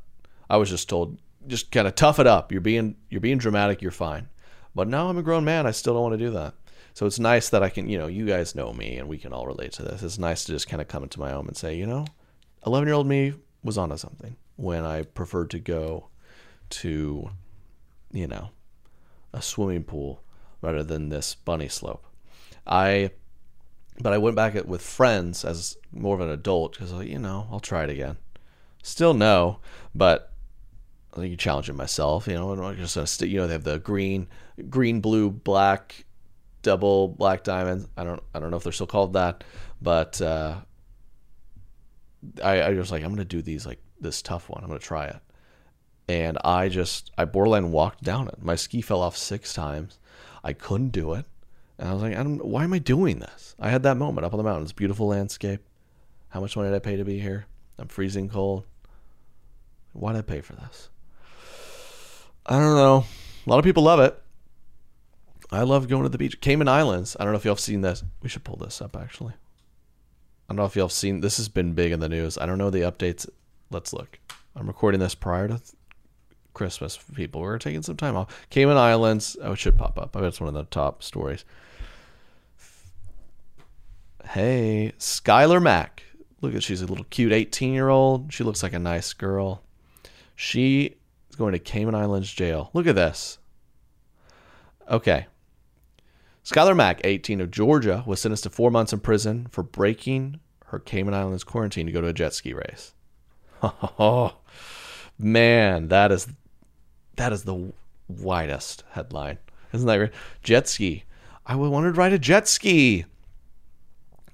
I 0.48 0.56
was 0.56 0.70
just 0.70 0.88
told 0.88 1.18
just 1.46 1.72
kind 1.72 1.88
of 1.88 1.94
tough 1.94 2.20
it 2.20 2.26
up. 2.26 2.52
You're 2.52 2.60
being 2.60 2.96
you're 3.10 3.20
being 3.20 3.38
dramatic. 3.38 3.82
You're 3.82 3.90
fine. 3.90 4.28
But 4.74 4.88
now 4.88 5.08
I'm 5.08 5.18
a 5.18 5.22
grown 5.22 5.44
man. 5.44 5.66
I 5.66 5.72
still 5.72 5.94
don't 5.94 6.02
want 6.02 6.14
to 6.14 6.24
do 6.24 6.30
that. 6.30 6.54
So 6.94 7.04
it's 7.06 7.18
nice 7.18 7.48
that 7.50 7.62
I 7.62 7.68
can, 7.68 7.88
you 7.88 7.98
know, 7.98 8.06
you 8.06 8.26
guys 8.26 8.54
know 8.54 8.72
me 8.72 8.96
and 8.96 9.08
we 9.08 9.18
can 9.18 9.32
all 9.32 9.46
relate 9.46 9.72
to 9.72 9.82
this. 9.82 10.02
It's 10.02 10.18
nice 10.18 10.44
to 10.44 10.52
just 10.52 10.68
kind 10.68 10.80
of 10.80 10.88
come 10.88 11.02
into 11.02 11.20
my 11.20 11.32
own 11.32 11.46
and 11.46 11.56
say, 11.56 11.74
you 11.74 11.86
know, 11.86 12.06
11 12.66 12.86
year 12.86 12.94
old 12.94 13.06
me 13.06 13.34
was 13.62 13.76
onto 13.76 13.96
something 13.96 14.36
when 14.62 14.84
I 14.84 15.02
preferred 15.02 15.50
to 15.50 15.58
go 15.58 16.06
to, 16.70 17.30
you 18.12 18.28
know, 18.28 18.50
a 19.32 19.42
swimming 19.42 19.82
pool 19.82 20.22
rather 20.60 20.84
than 20.84 21.08
this 21.08 21.34
bunny 21.34 21.66
slope. 21.66 22.06
I, 22.64 23.10
but 24.00 24.12
I 24.12 24.18
went 24.18 24.36
back 24.36 24.54
with 24.66 24.80
friends 24.80 25.44
as 25.44 25.76
more 25.90 26.14
of 26.14 26.20
an 26.20 26.28
adult 26.28 26.78
because, 26.78 26.92
you 27.04 27.18
know, 27.18 27.48
I'll 27.50 27.58
try 27.58 27.82
it 27.82 27.90
again. 27.90 28.18
Still 28.84 29.14
no, 29.14 29.58
but 29.96 30.32
I 31.12 31.16
think 31.16 31.32
you 31.32 31.36
challenging 31.36 31.76
myself. 31.76 32.28
You 32.28 32.34
know, 32.34 32.52
I'm 32.52 32.76
just 32.76 32.94
gonna 32.94 33.06
st- 33.08 33.30
you 33.32 33.38
know 33.38 33.48
they 33.48 33.54
have 33.54 33.64
the 33.64 33.80
green, 33.80 34.28
green, 34.70 35.00
blue, 35.00 35.30
black, 35.30 36.04
double 36.62 37.08
black 37.08 37.42
diamonds. 37.42 37.88
I 37.96 38.04
don't 38.04 38.22
I 38.32 38.38
don't 38.38 38.52
know 38.52 38.56
if 38.58 38.62
they're 38.62 38.72
still 38.72 38.86
called 38.86 39.14
that, 39.14 39.44
but 39.80 40.20
uh, 40.22 40.56
I 42.42 42.60
I 42.60 42.70
was 42.70 42.90
like 42.92 43.02
I'm 43.02 43.10
gonna 43.10 43.24
do 43.24 43.42
these 43.42 43.66
like 43.66 43.80
this 44.02 44.22
tough 44.22 44.48
one. 44.48 44.62
I'm 44.62 44.68
gonna 44.68 44.80
try 44.80 45.06
it, 45.06 45.20
and 46.08 46.38
I 46.44 46.68
just 46.68 47.10
I 47.16 47.24
borderline 47.24 47.72
walked 47.72 48.02
down 48.02 48.28
it. 48.28 48.42
My 48.42 48.56
ski 48.56 48.80
fell 48.80 49.00
off 49.02 49.16
six 49.16 49.54
times. 49.54 49.98
I 50.44 50.52
couldn't 50.52 50.90
do 50.90 51.14
it, 51.14 51.24
and 51.78 51.88
I 51.88 51.92
was 51.92 52.02
like, 52.02 52.16
I 52.16 52.22
don't, 52.22 52.44
why 52.44 52.64
am 52.64 52.72
I 52.72 52.78
doing 52.78 53.20
this? 53.20 53.54
I 53.58 53.70
had 53.70 53.82
that 53.84 53.96
moment 53.96 54.24
up 54.24 54.32
on 54.32 54.38
the 54.38 54.44
mountain. 54.44 54.64
It's 54.64 54.72
beautiful 54.72 55.06
landscape. 55.08 55.60
How 56.28 56.40
much 56.40 56.56
money 56.56 56.70
did 56.70 56.76
I 56.76 56.80
pay 56.80 56.96
to 56.96 57.04
be 57.04 57.18
here? 57.18 57.46
I'm 57.78 57.88
freezing 57.88 58.28
cold. 58.28 58.64
Why 59.92 60.12
did 60.12 60.18
I 60.18 60.22
pay 60.22 60.40
for 60.40 60.54
this? 60.54 60.88
I 62.46 62.58
don't 62.58 62.76
know. 62.76 63.04
A 63.46 63.50
lot 63.50 63.58
of 63.58 63.64
people 63.64 63.82
love 63.82 64.00
it. 64.00 64.18
I 65.50 65.62
love 65.62 65.88
going 65.88 66.02
to 66.04 66.08
the 66.08 66.18
beach. 66.18 66.40
Cayman 66.40 66.68
Islands. 66.68 67.16
I 67.20 67.24
don't 67.24 67.32
know 67.32 67.38
if 67.38 67.44
y'all 67.44 67.52
have 67.54 67.60
seen 67.60 67.82
this. 67.82 68.02
We 68.22 68.28
should 68.28 68.44
pull 68.44 68.56
this 68.56 68.80
up 68.80 68.96
actually. 68.96 69.34
I 69.34 70.54
don't 70.54 70.56
know 70.56 70.64
if 70.64 70.74
y'all 70.74 70.86
have 70.86 70.92
seen 70.92 71.20
this 71.20 71.36
has 71.36 71.48
been 71.48 71.74
big 71.74 71.92
in 71.92 72.00
the 72.00 72.08
news. 72.08 72.38
I 72.38 72.46
don't 72.46 72.58
know 72.58 72.70
the 72.70 72.80
updates. 72.80 73.28
Let's 73.72 73.92
look. 73.94 74.18
I'm 74.54 74.66
recording 74.66 75.00
this 75.00 75.14
prior 75.14 75.48
to 75.48 75.60
Christmas. 76.52 76.98
People, 77.14 77.40
we're 77.40 77.58
taking 77.58 77.82
some 77.82 77.96
time 77.96 78.16
off. 78.16 78.46
Cayman 78.50 78.76
Islands. 78.76 79.36
Oh, 79.42 79.52
it 79.52 79.58
should 79.58 79.78
pop 79.78 79.98
up. 79.98 80.14
I 80.14 80.20
bet 80.20 80.28
it's 80.28 80.40
one 80.40 80.48
of 80.48 80.54
the 80.54 80.64
top 80.64 81.02
stories. 81.02 81.46
Hey, 84.30 84.92
Skylar 84.98 85.62
Mack. 85.62 86.02
Look 86.42 86.54
at 86.54 86.62
she's 86.62 86.82
a 86.82 86.86
little 86.86 87.06
cute 87.08 87.32
18 87.32 87.72
year 87.72 87.88
old. 87.88 88.32
She 88.32 88.44
looks 88.44 88.62
like 88.62 88.74
a 88.74 88.78
nice 88.78 89.14
girl. 89.14 89.62
She 90.36 90.96
is 91.30 91.36
going 91.36 91.52
to 91.52 91.58
Cayman 91.58 91.94
Islands 91.94 92.30
jail. 92.32 92.70
Look 92.74 92.86
at 92.86 92.94
this. 92.94 93.38
Okay. 94.90 95.26
Skylar 96.44 96.76
Mack, 96.76 97.00
18 97.04 97.40
of 97.40 97.50
Georgia, 97.50 98.02
was 98.06 98.20
sentenced 98.20 98.42
to 98.42 98.50
four 98.50 98.70
months 98.70 98.92
in 98.92 99.00
prison 99.00 99.46
for 99.50 99.62
breaking 99.62 100.40
her 100.66 100.78
Cayman 100.78 101.14
Islands 101.14 101.44
quarantine 101.44 101.86
to 101.86 101.92
go 101.92 102.00
to 102.00 102.08
a 102.08 102.12
jet 102.12 102.34
ski 102.34 102.52
race. 102.52 102.92
Oh 103.62 104.34
man, 105.18 105.88
that 105.88 106.12
is 106.12 106.28
that 107.16 107.32
is 107.32 107.44
the 107.44 107.72
widest 108.08 108.84
headline, 108.90 109.38
isn't 109.72 109.86
that? 109.86 110.12
Jet 110.42 110.68
ski. 110.68 111.04
I 111.46 111.56
wanted 111.56 111.92
to 111.92 111.98
ride 111.98 112.12
a 112.12 112.18
jet 112.18 112.48
ski. 112.48 113.04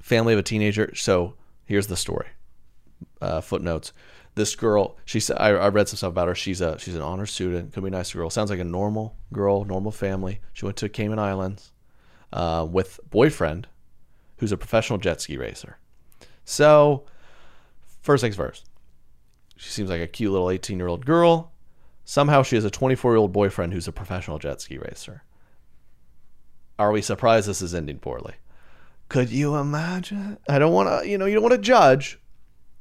Family 0.01 0.33
of 0.33 0.38
a 0.38 0.43
teenager. 0.43 0.95
So 0.95 1.35
here's 1.64 1.88
the 1.88 1.97
story. 1.97 2.29
Uh, 3.21 3.41
footnotes 3.41 3.93
this 4.38 4.55
girl 4.55 4.97
she 5.05 5.21
said 5.21 5.37
I, 5.38 5.49
I, 5.49 5.69
read 5.69 5.88
some 5.88 5.97
stuff 5.97 6.11
about 6.11 6.29
her 6.29 6.35
she's 6.35 6.61
a 6.61 6.79
she's 6.79 6.95
an 6.95 7.03
honor 7.03 7.27
student 7.27 7.73
could 7.73 7.83
be 7.83 7.88
a 7.88 7.91
nice 7.91 8.12
girl 8.12 8.31
sounds 8.31 8.51
like 8.51 8.61
a 8.61 8.64
normal 8.64 9.17
girl 9.33 9.64
normal 9.64 9.91
family 9.91 10.41
she 10.53 10.64
went 10.64 10.77
to 10.79 10.88
cayman 10.88 11.19
islands 11.19 11.73
uh, 12.33 12.67
with 12.71 13.01
boyfriend 13.11 13.67
who's 14.37 14.53
a 14.53 14.57
professional 14.57 14.99
jet 14.99 15.21
ski 15.21 15.37
racer 15.37 15.79
so 16.45 17.05
first 18.01 18.21
things 18.21 18.37
first 18.37 18.67
she 19.59 19.71
seems 19.71 19.90
like 19.90 20.01
a 20.01 20.07
cute 20.07 20.33
little 20.33 20.51
18 20.51 20.79
year 20.79 20.88
old 20.88 21.05
girl 21.05 21.53
somehow 22.05 22.42
she 22.42 22.57
has 22.57 22.64
a 22.64 22.71
24 22.71 23.12
year 23.12 23.18
old 23.18 23.33
boyfriend 23.33 23.73
who's 23.73 23.88
a 23.88 23.92
professional 23.92 24.38
jet 24.38 24.61
ski 24.61 24.79
racer 24.79 25.23
are 26.79 26.92
we 26.92 27.03
surprised 27.03 27.49
this 27.49 27.61
is 27.61 27.75
ending 27.75 27.99
poorly 27.99 28.35
could 29.09 29.31
you 29.31 29.57
imagine 29.57 30.38
i 30.49 30.59
don't 30.59 30.73
want 30.73 30.88
to 30.88 31.09
you 31.09 31.18
know 31.18 31.27
you 31.27 31.35
don't 31.35 31.42
want 31.42 31.55
to 31.55 31.59
judge 31.59 32.18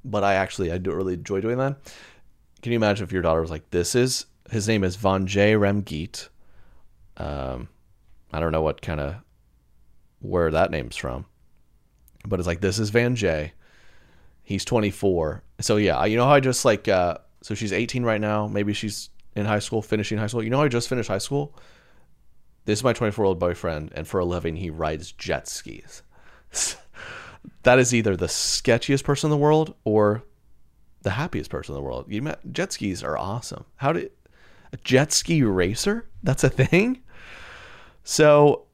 but 0.07 0.23
I 0.23 0.35
actually 0.35 0.71
I 0.71 0.77
do 0.77 0.93
really 0.93 1.13
enjoy 1.13 1.41
doing 1.41 1.57
that. 1.57 1.77
Can 2.61 2.71
you 2.71 2.77
imagine 2.77 3.03
if 3.03 3.11
your 3.11 3.21
daughter 3.21 3.41
was 3.41 3.51
like, 3.51 3.69
"This 3.69 3.93
is 3.93 4.25
his 4.49 4.67
name 4.67 4.83
is 4.83 4.97
Vanjae 4.97 5.57
Ramgeet. 5.57 6.29
Um, 7.17 7.69
I 8.31 8.39
don't 8.39 8.51
know 8.51 8.61
what 8.61 8.81
kind 8.81 8.99
of 8.99 9.15
where 10.19 10.49
that 10.51 10.71
name's 10.71 10.95
from, 10.95 11.25
but 12.25 12.39
it's 12.39 12.47
like 12.47 12.61
this 12.61 12.79
is 12.79 12.91
Vanjae. 12.91 13.51
He's 14.43 14.63
24. 14.63 15.43
So 15.59 15.77
yeah, 15.77 16.05
you 16.05 16.17
know 16.17 16.25
how 16.25 16.33
I 16.33 16.39
just 16.39 16.65
like 16.65 16.87
uh, 16.87 17.17
so 17.41 17.55
she's 17.55 17.73
18 17.73 18.03
right 18.03 18.21
now. 18.21 18.47
Maybe 18.47 18.73
she's 18.73 19.09
in 19.35 19.45
high 19.45 19.59
school, 19.59 19.81
finishing 19.81 20.17
high 20.17 20.27
school. 20.27 20.43
You 20.43 20.49
know 20.49 20.61
I 20.61 20.67
just 20.67 20.89
finished 20.89 21.09
high 21.09 21.17
school. 21.17 21.55
This 22.65 22.79
is 22.79 22.83
my 22.83 22.93
24 22.93 23.23
year 23.23 23.27
old 23.27 23.39
boyfriend, 23.39 23.91
and 23.95 24.07
for 24.07 24.19
a 24.19 24.25
living 24.25 24.55
he 24.55 24.69
rides 24.69 25.11
jet 25.13 25.47
skis. 25.47 26.03
that 27.63 27.79
is 27.79 27.93
either 27.93 28.15
the 28.15 28.27
sketchiest 28.27 29.03
person 29.03 29.27
in 29.27 29.31
the 29.31 29.37
world 29.37 29.75
or 29.83 30.23
the 31.01 31.11
happiest 31.11 31.49
person 31.49 31.73
in 31.73 31.81
the 31.81 31.83
world. 31.83 32.05
You 32.09 32.21
met, 32.21 32.41
jet 32.51 32.73
skis 32.73 33.03
are 33.03 33.17
awesome. 33.17 33.65
How 33.77 33.93
did 33.93 34.11
A 34.73 34.77
jet 34.77 35.13
ski 35.13 35.43
racer? 35.43 36.09
That's 36.23 36.43
a 36.43 36.49
thing? 36.49 37.01
So 38.03 38.65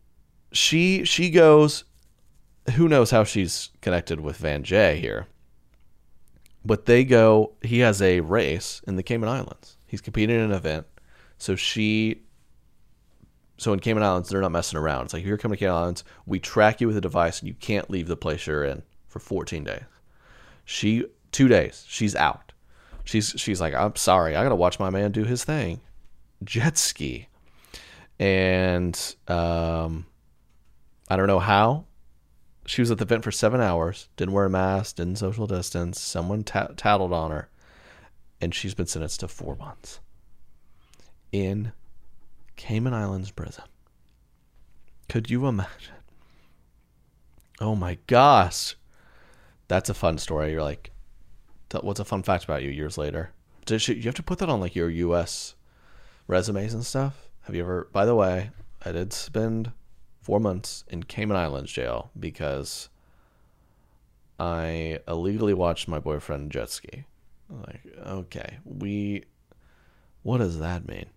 she 0.52 1.04
she 1.06 1.30
goes 1.30 1.84
who 2.76 2.88
knows 2.88 3.12
how 3.12 3.24
she's 3.24 3.69
connected 3.82 4.19
with 4.19 4.39
Vanjae 4.39 5.00
here. 5.00 5.28
But 6.65 6.86
they 6.86 7.04
go 7.04 7.54
he 7.62 7.80
has 7.80 8.02
a 8.02 8.21
race 8.21 8.82
in 8.88 8.95
the 8.95 9.04
Cayman 9.04 9.30
Islands. 9.30 9.78
He's 9.88 10.02
competing 10.02 10.36
in 10.36 10.41
an 10.41 10.52
event. 10.52 10.88
So 11.38 11.56
she 11.56 12.21
so 13.58 13.73
in 13.73 13.80
Cayman 13.80 14.04
Islands 14.04 14.30
they're 14.30 14.41
not 14.41 14.52
messing 14.52 14.80
around. 14.80 15.06
It's 15.06 15.13
like 15.13 15.26
you're 15.26 15.38
coming 15.38 15.58
to 15.58 15.60
Cayman 15.60 15.76
Islands, 15.76 16.04
we 16.26 16.39
track 16.39 16.82
you 16.82 16.88
with 16.88 16.97
a 16.97 17.02
device 17.02 17.39
and 17.39 17.47
you 17.47 17.54
can't 17.54 17.89
leave 17.89 18.08
the 18.08 18.17
place 18.17 18.47
you're 18.47 18.63
in 18.63 18.84
for 19.08 19.19
14 19.19 19.63
days. 19.63 19.84
She 20.65 21.06
two 21.32 21.47
days, 21.47 21.86
she's 21.88 22.15
out. 22.15 22.54
She's 23.04 23.34
she's 23.38 23.60
like, 23.60 23.73
I'm 23.73 23.95
sorry, 23.95 24.36
I 24.36 24.43
gotta 24.43 24.56
watch 24.56 24.80
my 24.80 24.89
man 24.89 25.12
do 25.12 25.26
his 25.26 25.43
thing, 25.43 25.82
jet 26.43 26.78
ski, 26.78 27.28
and 28.17 28.97
um, 29.28 30.06
I 31.10 31.17
don't 31.17 31.28
know 31.28 31.39
how. 31.39 31.86
She 32.65 32.82
was 32.82 32.91
at 32.91 32.97
the 32.97 33.04
event 33.04 33.23
for 33.23 33.32
seven 33.32 33.60
hours, 33.60 34.08
didn't 34.15 34.34
wear 34.34 34.45
a 34.45 34.49
mask, 34.49 34.95
didn't 34.95 35.17
social 35.17 35.47
distance. 35.47 35.99
Someone 35.99 36.43
t- 36.43 36.60
tattled 36.78 37.12
on 37.12 37.32
her, 37.32 37.49
and 38.39 38.56
she's 38.56 38.73
been 38.73 38.88
sentenced 38.88 39.19
to 39.19 39.28
four 39.28 39.56
months 39.56 39.99
in 41.32 41.73
Cayman 42.56 42.93
Islands 42.93 43.32
prison. 43.32 43.65
Could 45.10 45.30
you 45.30 45.45
imagine? 45.47 45.95
Oh 47.60 47.76
my 47.76 47.97
gosh. 48.08 48.76
That's 49.67 49.89
a 49.89 49.93
fun 49.93 50.17
story. 50.17 50.52
You're 50.52 50.63
like, 50.63 50.91
what's 51.82 51.99
a 51.99 52.06
fun 52.06 52.23
fact 52.23 52.43
about 52.43 52.63
you 52.63 52.69
years 52.69 52.97
later? 52.97 53.32
Did 53.65 53.88
you, 53.88 53.95
you 53.95 54.04
have 54.04 54.15
to 54.15 54.23
put 54.23 54.39
that 54.39 54.49
on 54.49 54.60
like 54.60 54.76
your 54.76 54.89
U.S. 54.89 55.56
resumes 56.28 56.73
and 56.73 56.86
stuff? 56.86 57.30
Have 57.41 57.56
you 57.56 57.63
ever? 57.63 57.88
By 57.91 58.06
the 58.06 58.15
way, 58.15 58.52
I 58.86 58.91
did 58.91 59.13
spend 59.13 59.71
four 60.24 60.40
months 60.40 60.84
in 60.88 61.04
Cayman 61.04 61.38
Islands 61.38 61.72
jail 61.72 62.10
because 62.20 62.90
I 64.40 65.00
illegally 65.08 65.54
watched 65.54 65.88
my 65.88 66.00
boyfriend 66.00 66.52
jet 66.52 66.70
ski. 66.70 67.06
Like, 67.50 67.82
okay, 68.06 68.58
we. 68.66 69.26
What 70.24 70.38
does 70.38 70.60
that 70.60 70.88
mean? 70.88 71.08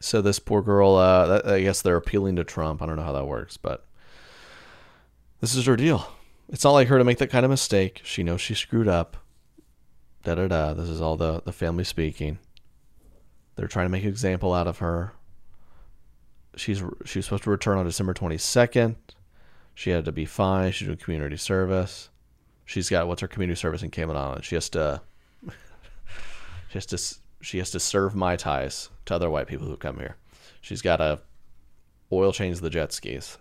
So 0.00 0.20
this 0.20 0.38
poor 0.38 0.62
girl, 0.62 0.96
uh, 0.96 1.40
I 1.44 1.62
guess 1.62 1.82
they're 1.82 1.96
appealing 1.96 2.36
to 2.36 2.44
Trump. 2.44 2.82
I 2.82 2.86
don't 2.86 2.96
know 2.96 3.02
how 3.02 3.14
that 3.14 3.26
works, 3.26 3.56
but 3.56 3.86
this 5.40 5.54
is 5.54 5.66
her 5.66 5.76
deal. 5.76 6.06
It's 6.50 6.64
not 6.64 6.72
like 6.72 6.88
her 6.88 6.98
to 6.98 7.04
make 7.04 7.18
that 7.18 7.30
kind 7.30 7.44
of 7.44 7.50
mistake. 7.50 8.02
She 8.04 8.22
knows 8.22 8.40
she 8.40 8.54
screwed 8.54 8.86
up. 8.86 9.16
Da 10.24 10.34
da 10.34 10.46
da. 10.46 10.74
This 10.74 10.88
is 10.88 11.00
all 11.00 11.16
the, 11.16 11.42
the 11.42 11.52
family 11.52 11.84
speaking. 11.84 12.38
They're 13.56 13.66
trying 13.66 13.86
to 13.86 13.90
make 13.90 14.04
an 14.04 14.08
example 14.08 14.54
out 14.54 14.66
of 14.66 14.78
her. 14.78 15.14
She's 16.58 16.82
she's 17.04 17.24
supposed 17.24 17.44
to 17.44 17.50
return 17.50 17.78
on 17.78 17.86
December 17.86 18.14
22nd. 18.14 18.96
She 19.74 19.90
had 19.90 20.04
to 20.04 20.12
be 20.12 20.24
fine. 20.24 20.72
She's 20.72 20.86
doing 20.86 20.98
community 20.98 21.36
service. 21.36 22.10
She's 22.64 22.90
got 22.90 23.06
what's 23.06 23.20
her 23.20 23.28
community 23.28 23.58
service 23.58 23.82
in 23.82 23.90
Cayman 23.90 24.16
Islands. 24.16 24.46
She 24.46 24.56
has 24.56 24.68
to 24.70 25.00
she 26.68 26.74
has 26.74 26.86
to 26.86 26.98
she 27.40 27.58
has 27.58 27.70
to 27.70 27.80
serve 27.80 28.14
my 28.14 28.36
ties 28.36 28.90
to 29.06 29.14
other 29.14 29.30
white 29.30 29.46
people 29.46 29.66
who 29.66 29.76
come 29.76 29.98
here. 29.98 30.16
She's 30.60 30.82
got 30.82 30.96
to 30.96 31.20
oil 32.12 32.32
change 32.32 32.60
the 32.60 32.70
jet 32.70 32.92
skis 32.92 33.38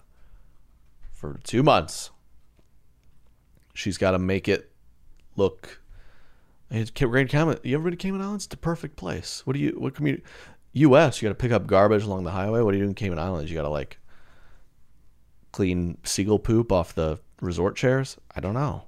for 1.11 1.39
two 1.43 1.63
months 1.63 2.11
She's 3.77 3.99
got 3.99 4.11
to 4.11 4.19
make 4.19 4.47
it 4.47 4.71
look. 5.35 5.79
Grand 6.71 7.29
Cayman. 7.29 7.59
You 7.61 7.75
ever 7.75 7.83
been 7.83 7.91
to 7.91 7.97
Cayman 7.97 8.21
Islands? 8.21 8.45
It's 8.45 8.49
the 8.49 8.57
perfect 8.57 8.95
place. 8.95 9.45
What 9.45 9.53
do 9.53 9.59
you? 9.59 9.75
What 9.77 9.93
community? 9.93 10.23
U.S. 10.73 11.21
You 11.21 11.27
got 11.27 11.31
to 11.31 11.41
pick 11.41 11.51
up 11.51 11.67
garbage 11.67 12.03
along 12.03 12.23
the 12.23 12.31
highway. 12.31 12.61
What 12.61 12.71
do 12.71 12.77
you 12.77 12.83
do 12.83 12.89
in 12.89 12.95
Cayman 12.95 13.19
Islands? 13.19 13.49
You 13.49 13.57
got 13.57 13.63
to 13.63 13.69
like 13.69 13.97
clean 15.51 15.97
seagull 16.03 16.39
poop 16.39 16.71
off 16.71 16.93
the 16.93 17.19
resort 17.41 17.75
chairs. 17.75 18.17
I 18.35 18.39
don't 18.41 18.53
know. 18.53 18.83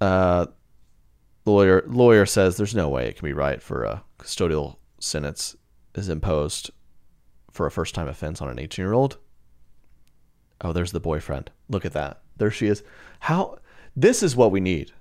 Uh, 0.00 0.46
lawyer 1.44 1.84
lawyer 1.86 2.26
says 2.26 2.56
there's 2.56 2.74
no 2.74 2.88
way 2.88 3.08
it 3.08 3.16
can 3.16 3.26
be 3.26 3.32
right 3.32 3.62
for 3.62 3.84
a 3.84 4.02
custodial 4.18 4.76
sentence 4.98 5.56
is 5.94 6.08
imposed 6.08 6.70
for 7.50 7.66
a 7.66 7.70
first 7.70 7.94
time 7.94 8.08
offense 8.08 8.42
on 8.42 8.48
an 8.48 8.58
18 8.58 8.84
year 8.84 8.92
old. 8.92 9.18
Oh, 10.60 10.72
there's 10.72 10.92
the 10.92 11.00
boyfriend. 11.00 11.50
Look 11.68 11.84
at 11.84 11.92
that. 11.92 12.22
There 12.36 12.50
she 12.50 12.66
is. 12.66 12.82
How 13.20 13.58
this 13.96 14.22
is 14.22 14.34
what 14.36 14.50
we 14.50 14.60
need 14.60 14.92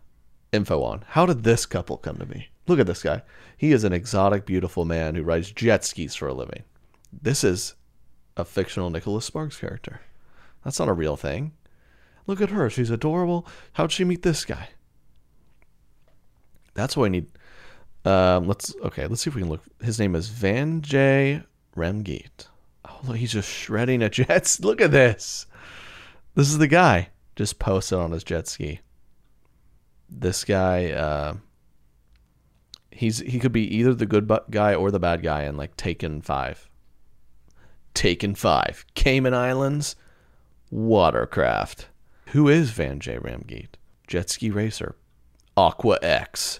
info 0.51 0.83
on. 0.83 1.03
How 1.09 1.25
did 1.25 1.43
this 1.43 1.65
couple 1.65 1.97
come 1.97 2.17
to 2.17 2.25
me? 2.25 2.49
Look 2.67 2.79
at 2.79 2.87
this 2.87 3.03
guy. 3.03 3.21
He 3.57 3.71
is 3.71 3.83
an 3.83 3.93
exotic, 3.93 4.45
beautiful 4.45 4.85
man 4.85 5.15
who 5.15 5.23
rides 5.23 5.51
jet 5.51 5.83
skis 5.83 6.15
for 6.15 6.27
a 6.27 6.33
living. 6.33 6.63
This 7.11 7.43
is 7.43 7.75
a 8.37 8.45
fictional 8.45 8.89
Nicholas 8.89 9.25
Sparks 9.25 9.59
character. 9.59 10.01
That's 10.63 10.79
not 10.79 10.89
a 10.89 10.93
real 10.93 11.17
thing. 11.17 11.51
Look 12.25 12.41
at 12.41 12.51
her. 12.51 12.69
She's 12.69 12.89
adorable. 12.89 13.45
How'd 13.73 13.91
she 13.91 14.05
meet 14.05 14.21
this 14.21 14.45
guy? 14.45 14.69
That's 16.73 16.95
what 16.95 17.05
I 17.05 17.09
need. 17.09 17.27
Um, 18.05 18.47
let's 18.47 18.73
okay. 18.83 19.07
Let's 19.07 19.21
see 19.21 19.29
if 19.29 19.35
we 19.35 19.41
can 19.41 19.49
look. 19.49 19.63
His 19.81 19.99
name 19.99 20.15
is 20.15 20.29
Vanjae 20.29 21.43
Ramgeet. 21.75 22.47
Oh, 22.85 23.13
he's 23.13 23.31
just 23.31 23.49
shredding 23.49 24.01
a 24.01 24.09
jet. 24.09 24.57
Look 24.61 24.81
at 24.81 24.91
this. 24.91 25.47
This 26.35 26.47
is 26.49 26.57
the 26.57 26.67
guy 26.67 27.09
just 27.35 27.59
posted 27.59 27.97
on 27.97 28.11
his 28.11 28.23
jet 28.23 28.47
ski. 28.47 28.81
This 30.09 30.43
guy, 30.43 30.91
uh, 30.91 31.35
he's 32.95 33.19
he 33.19 33.39
could 33.39 33.51
be 33.51 33.75
either 33.75 33.93
the 33.93 34.05
good 34.05 34.31
guy 34.49 34.73
or 34.73 34.91
the 34.91 34.99
bad 34.99 35.21
guy 35.21 35.43
in 35.43 35.57
like 35.57 35.75
Taken 35.77 36.21
Five. 36.21 36.69
Taken 37.93 38.35
Five, 38.35 38.85
Cayman 38.95 39.33
Islands, 39.33 39.95
watercraft. 40.71 41.89
Who 42.27 42.47
is 42.47 42.71
Vanjae 42.71 43.21
Ramgeet? 43.21 43.75
Jet 44.07 44.29
ski 44.29 44.49
racer, 44.49 44.95
Aqua 45.55 45.99
X. 46.01 46.59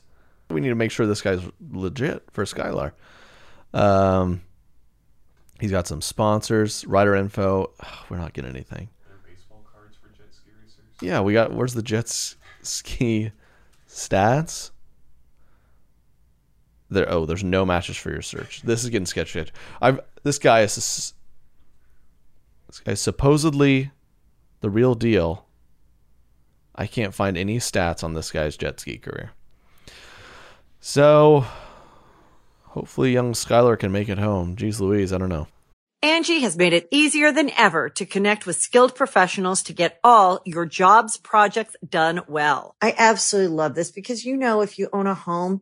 We 0.50 0.62
need 0.62 0.70
to 0.70 0.76
make 0.76 0.92
sure 0.92 1.08
this 1.08 1.22
guy's 1.22 1.42
legit 1.72 2.24
for 2.32 2.46
Skylar. 2.46 2.92
Um, 3.74 4.42
he's 5.60 5.72
got 5.72 5.88
some 5.88 6.02
sponsors, 6.02 6.86
rider 6.86 7.16
info. 7.16 7.72
we're 8.10 8.18
not 8.18 8.34
getting 8.34 8.52
anything. 8.52 8.90
Yeah, 11.02 11.22
we 11.22 11.34
got. 11.34 11.52
Where's 11.52 11.74
the 11.74 11.84
Jets 11.84 12.38
ski 12.62 13.32
stats? 13.88 14.72
There. 16.94 17.12
Oh, 17.12 17.26
there's 17.26 17.44
no 17.44 17.66
matches 17.66 17.98
for 17.98 18.12
your 18.12 18.22
search. 18.22 18.62
This 18.62 18.84
is 18.84 18.90
getting 18.90 19.06
sketchy. 19.06 19.46
I've. 19.82 20.00
This 20.24 20.40
guy 20.40 20.62
is. 20.62 21.14
This 22.68 22.80
guy's 22.80 23.02
supposedly 23.02 23.92
the 24.62 24.70
real 24.70 24.96
deal. 24.96 25.46
I 26.76 26.88
can't 26.88 27.14
find 27.14 27.38
any 27.38 27.60
stats 27.60 28.04
on 28.04 28.14
this 28.14 28.32
guy's 28.32 28.58
jet 28.58 28.80
ski 28.80 28.98
career. 28.98 29.32
So, 30.80 31.46
hopefully, 32.64 33.14
young 33.14 33.34
Skylar 33.34 33.78
can 33.78 33.92
make 33.92 34.10
it 34.10 34.18
home. 34.18 34.56
Jeez 34.56 34.80
Louise, 34.80 35.14
I 35.14 35.18
don't 35.18 35.30
know. 35.30 35.48
Angi 36.04 36.42
has 36.42 36.58
made 36.58 36.74
it 36.74 36.90
easier 36.92 37.32
than 37.32 37.50
ever 37.52 37.88
to 37.92 38.06
connect 38.06 38.46
with 38.46 38.58
skilled 38.58 38.94
professionals 38.94 39.64
to 39.64 39.74
get 39.74 40.00
all 40.04 40.42
your 40.44 40.66
jobs 40.66 41.16
projects 41.16 41.78
done 41.88 42.22
well. 42.28 42.76
I 42.82 42.94
absolutely 42.98 43.56
love 43.56 43.76
this 43.76 43.92
because, 43.92 44.26
you 44.26 44.36
know, 44.36 44.60
if 44.60 44.78
you 44.78 44.90
own 44.92 45.08
a 45.08 45.14
home, 45.14 45.62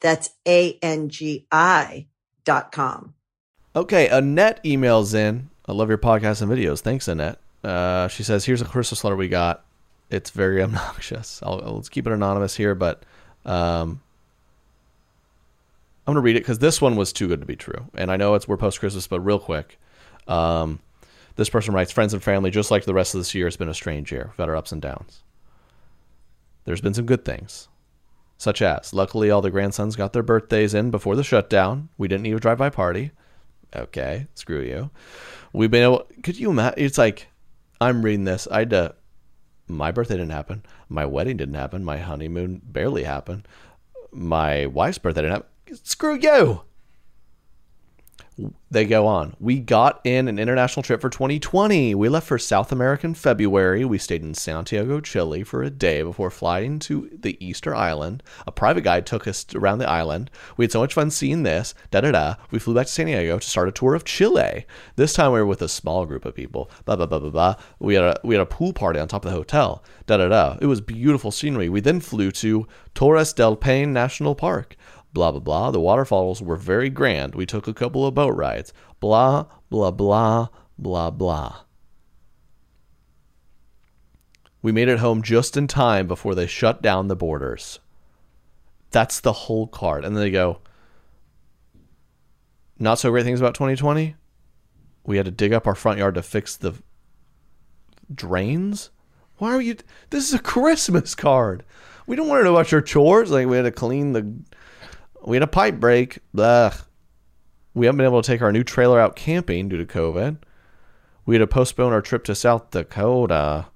That's 0.00 0.30
A-N-G-I 0.46 2.06
dot 2.44 2.72
com. 2.72 3.14
Okay, 3.76 4.08
Annette 4.08 4.62
emails 4.64 5.14
in. 5.14 5.50
I 5.66 5.72
love 5.72 5.88
your 5.88 5.98
podcast 5.98 6.42
and 6.42 6.50
videos. 6.50 6.80
Thanks, 6.80 7.08
Annette. 7.08 7.38
Uh, 7.62 8.08
she 8.08 8.22
says, 8.22 8.44
"Here's 8.44 8.62
a 8.62 8.64
Christmas 8.64 9.04
letter 9.04 9.16
we 9.16 9.28
got. 9.28 9.64
It's 10.10 10.30
very 10.30 10.62
obnoxious. 10.64 11.40
I'll, 11.42 11.60
I'll 11.64 11.76
let's 11.76 11.88
keep 11.88 12.06
it 12.06 12.12
anonymous 12.12 12.56
here, 12.56 12.74
but 12.74 13.02
um, 13.44 14.00
I'm 16.06 16.14
gonna 16.14 16.20
read 16.20 16.36
it 16.36 16.40
because 16.40 16.58
this 16.60 16.80
one 16.80 16.96
was 16.96 17.12
too 17.12 17.28
good 17.28 17.40
to 17.40 17.46
be 17.46 17.56
true. 17.56 17.86
And 17.94 18.10
I 18.10 18.16
know 18.16 18.34
it's 18.34 18.48
we're 18.48 18.56
post 18.56 18.80
Christmas, 18.80 19.06
but 19.06 19.20
real 19.20 19.38
quick, 19.38 19.78
um, 20.26 20.78
this 21.36 21.50
person 21.50 21.74
writes, 21.74 21.92
"Friends 21.92 22.14
and 22.14 22.22
family, 22.22 22.50
just 22.50 22.70
like 22.70 22.84
the 22.84 22.94
rest 22.94 23.14
of 23.14 23.20
this 23.20 23.34
year, 23.34 23.46
it's 23.46 23.56
been 23.56 23.68
a 23.68 23.74
strange 23.74 24.10
year. 24.10 24.28
We've 24.28 24.36
had 24.38 24.48
our 24.48 24.56
ups 24.56 24.72
and 24.72 24.80
downs. 24.80 25.22
There's 26.64 26.80
been 26.80 26.94
some 26.94 27.06
good 27.06 27.24
things." 27.24 27.68
Such 28.38 28.62
as, 28.62 28.94
luckily, 28.94 29.30
all 29.30 29.42
the 29.42 29.50
grandsons 29.50 29.96
got 29.96 30.12
their 30.12 30.22
birthdays 30.22 30.72
in 30.72 30.92
before 30.92 31.16
the 31.16 31.24
shutdown. 31.24 31.88
We 31.98 32.06
didn't 32.06 32.22
need 32.22 32.34
a 32.34 32.40
drive-by 32.40 32.70
party. 32.70 33.10
Okay, 33.74 34.28
screw 34.34 34.60
you. 34.60 34.90
We've 35.52 35.70
been 35.70 35.82
able. 35.82 36.06
Could 36.22 36.38
you 36.38 36.50
imagine? 36.50 36.84
It's 36.84 36.98
like 36.98 37.26
I'm 37.80 38.02
reading 38.02 38.24
this. 38.24 38.46
I 38.50 38.60
had 38.60 38.70
to. 38.70 38.94
My 39.66 39.90
birthday 39.90 40.14
didn't 40.14 40.30
happen. 40.30 40.64
My 40.88 41.04
wedding 41.04 41.36
didn't 41.36 41.54
happen. 41.54 41.84
My 41.84 41.98
honeymoon 41.98 42.62
barely 42.64 43.02
happened. 43.02 43.46
My 44.12 44.66
wife's 44.66 44.98
birthday 44.98 45.22
didn't 45.22 45.32
happen. 45.32 45.76
Screw 45.82 46.16
you. 46.16 46.62
They 48.70 48.84
go 48.84 49.06
on. 49.06 49.34
We 49.40 49.58
got 49.58 50.00
in 50.04 50.28
an 50.28 50.38
international 50.38 50.82
trip 50.82 51.00
for 51.00 51.08
2020. 51.08 51.94
We 51.94 52.08
left 52.08 52.26
for 52.26 52.38
South 52.38 52.70
America 52.70 53.06
in 53.06 53.14
February. 53.14 53.84
We 53.84 53.98
stayed 53.98 54.22
in 54.22 54.34
Santiago, 54.34 55.00
Chile 55.00 55.42
for 55.42 55.62
a 55.62 55.70
day 55.70 56.02
before 56.02 56.30
flying 56.30 56.78
to 56.80 57.08
the 57.12 57.42
Easter 57.44 57.74
Island. 57.74 58.22
A 58.46 58.52
private 58.52 58.82
guide 58.82 59.06
took 59.06 59.26
us 59.26 59.46
around 59.54 59.78
the 59.78 59.88
island. 59.88 60.30
We 60.56 60.64
had 60.64 60.72
so 60.72 60.80
much 60.80 60.94
fun 60.94 61.10
seeing 61.10 61.42
this. 61.42 61.74
Da 61.90 62.02
da 62.02 62.12
da. 62.12 62.34
We 62.50 62.58
flew 62.58 62.74
back 62.74 62.86
to 62.86 62.92
Santiago 62.92 63.38
to 63.38 63.48
start 63.48 63.68
a 63.68 63.72
tour 63.72 63.94
of 63.94 64.04
Chile. 64.04 64.66
This 64.96 65.14
time 65.14 65.32
we 65.32 65.40
were 65.40 65.46
with 65.46 65.62
a 65.62 65.68
small 65.68 66.04
group 66.04 66.24
of 66.24 66.34
people. 66.34 66.70
Blah 66.84 66.96
blah 66.96 67.06
blah 67.06 67.20
blah 67.20 67.30
blah. 67.30 67.54
We 67.78 67.94
had 67.94 68.04
a 68.04 68.20
we 68.22 68.34
had 68.34 68.42
a 68.42 68.46
pool 68.46 68.72
party 68.72 69.00
on 69.00 69.08
top 69.08 69.24
of 69.24 69.30
the 69.30 69.36
hotel. 69.36 69.82
Da 70.06 70.18
da 70.18 70.28
da. 70.28 70.58
It 70.60 70.66
was 70.66 70.80
beautiful 70.80 71.30
scenery. 71.30 71.68
We 71.68 71.80
then 71.80 72.00
flew 72.00 72.30
to 72.32 72.66
Torres 72.94 73.32
del 73.32 73.56
Paine 73.56 73.92
National 73.92 74.34
Park 74.34 74.76
blah 75.12 75.30
blah 75.30 75.40
blah. 75.40 75.70
The 75.70 75.80
waterfalls 75.80 76.42
were 76.42 76.56
very 76.56 76.90
grand. 76.90 77.34
We 77.34 77.46
took 77.46 77.66
a 77.66 77.74
couple 77.74 78.06
of 78.06 78.14
boat 78.14 78.34
rides. 78.36 78.72
Blah 79.00 79.46
blah 79.70 79.90
blah 79.90 80.48
blah 80.78 81.10
blah. 81.10 81.60
We 84.60 84.72
made 84.72 84.88
it 84.88 84.98
home 84.98 85.22
just 85.22 85.56
in 85.56 85.66
time 85.66 86.06
before 86.06 86.34
they 86.34 86.46
shut 86.46 86.82
down 86.82 87.08
the 87.08 87.16
borders. 87.16 87.78
That's 88.90 89.20
the 89.20 89.32
whole 89.32 89.66
card. 89.66 90.04
And 90.04 90.16
then 90.16 90.22
they 90.22 90.30
go, 90.30 90.60
not 92.78 92.98
so 92.98 93.10
great 93.10 93.24
things 93.24 93.40
about 93.40 93.54
2020. 93.54 94.16
We 95.04 95.16
had 95.16 95.26
to 95.26 95.32
dig 95.32 95.52
up 95.52 95.66
our 95.66 95.74
front 95.74 95.98
yard 95.98 96.14
to 96.16 96.22
fix 96.22 96.56
the 96.56 96.74
drains. 98.12 98.90
Why 99.38 99.54
are 99.54 99.60
you? 99.60 99.76
This 100.10 100.28
is 100.28 100.34
a 100.34 100.38
Christmas 100.38 101.14
card. 101.14 101.64
We 102.06 102.16
don't 102.16 102.28
want 102.28 102.40
to 102.40 102.44
know 102.44 102.54
about 102.54 102.72
your 102.72 102.80
chores. 102.80 103.30
Like 103.30 103.46
we 103.46 103.56
had 103.56 103.62
to 103.62 103.70
clean 103.70 104.12
the 104.12 104.32
we 105.24 105.36
had 105.36 105.42
a 105.42 105.48
pipe 105.48 105.76
break. 105.76 106.18
Blah. 106.32 106.72
We 107.74 107.86
haven't 107.86 107.98
been 107.98 108.06
able 108.06 108.22
to 108.22 108.26
take 108.26 108.42
our 108.42 108.52
new 108.52 108.64
trailer 108.64 108.98
out 109.00 109.16
camping 109.16 109.68
due 109.68 109.76
to 109.76 109.84
COVID. 109.84 110.38
We 111.26 111.34
had 111.34 111.40
to 111.40 111.46
postpone 111.46 111.92
our 111.92 112.00
trip 112.00 112.24
to 112.24 112.34
South 112.34 112.70
Dakota. 112.70 113.66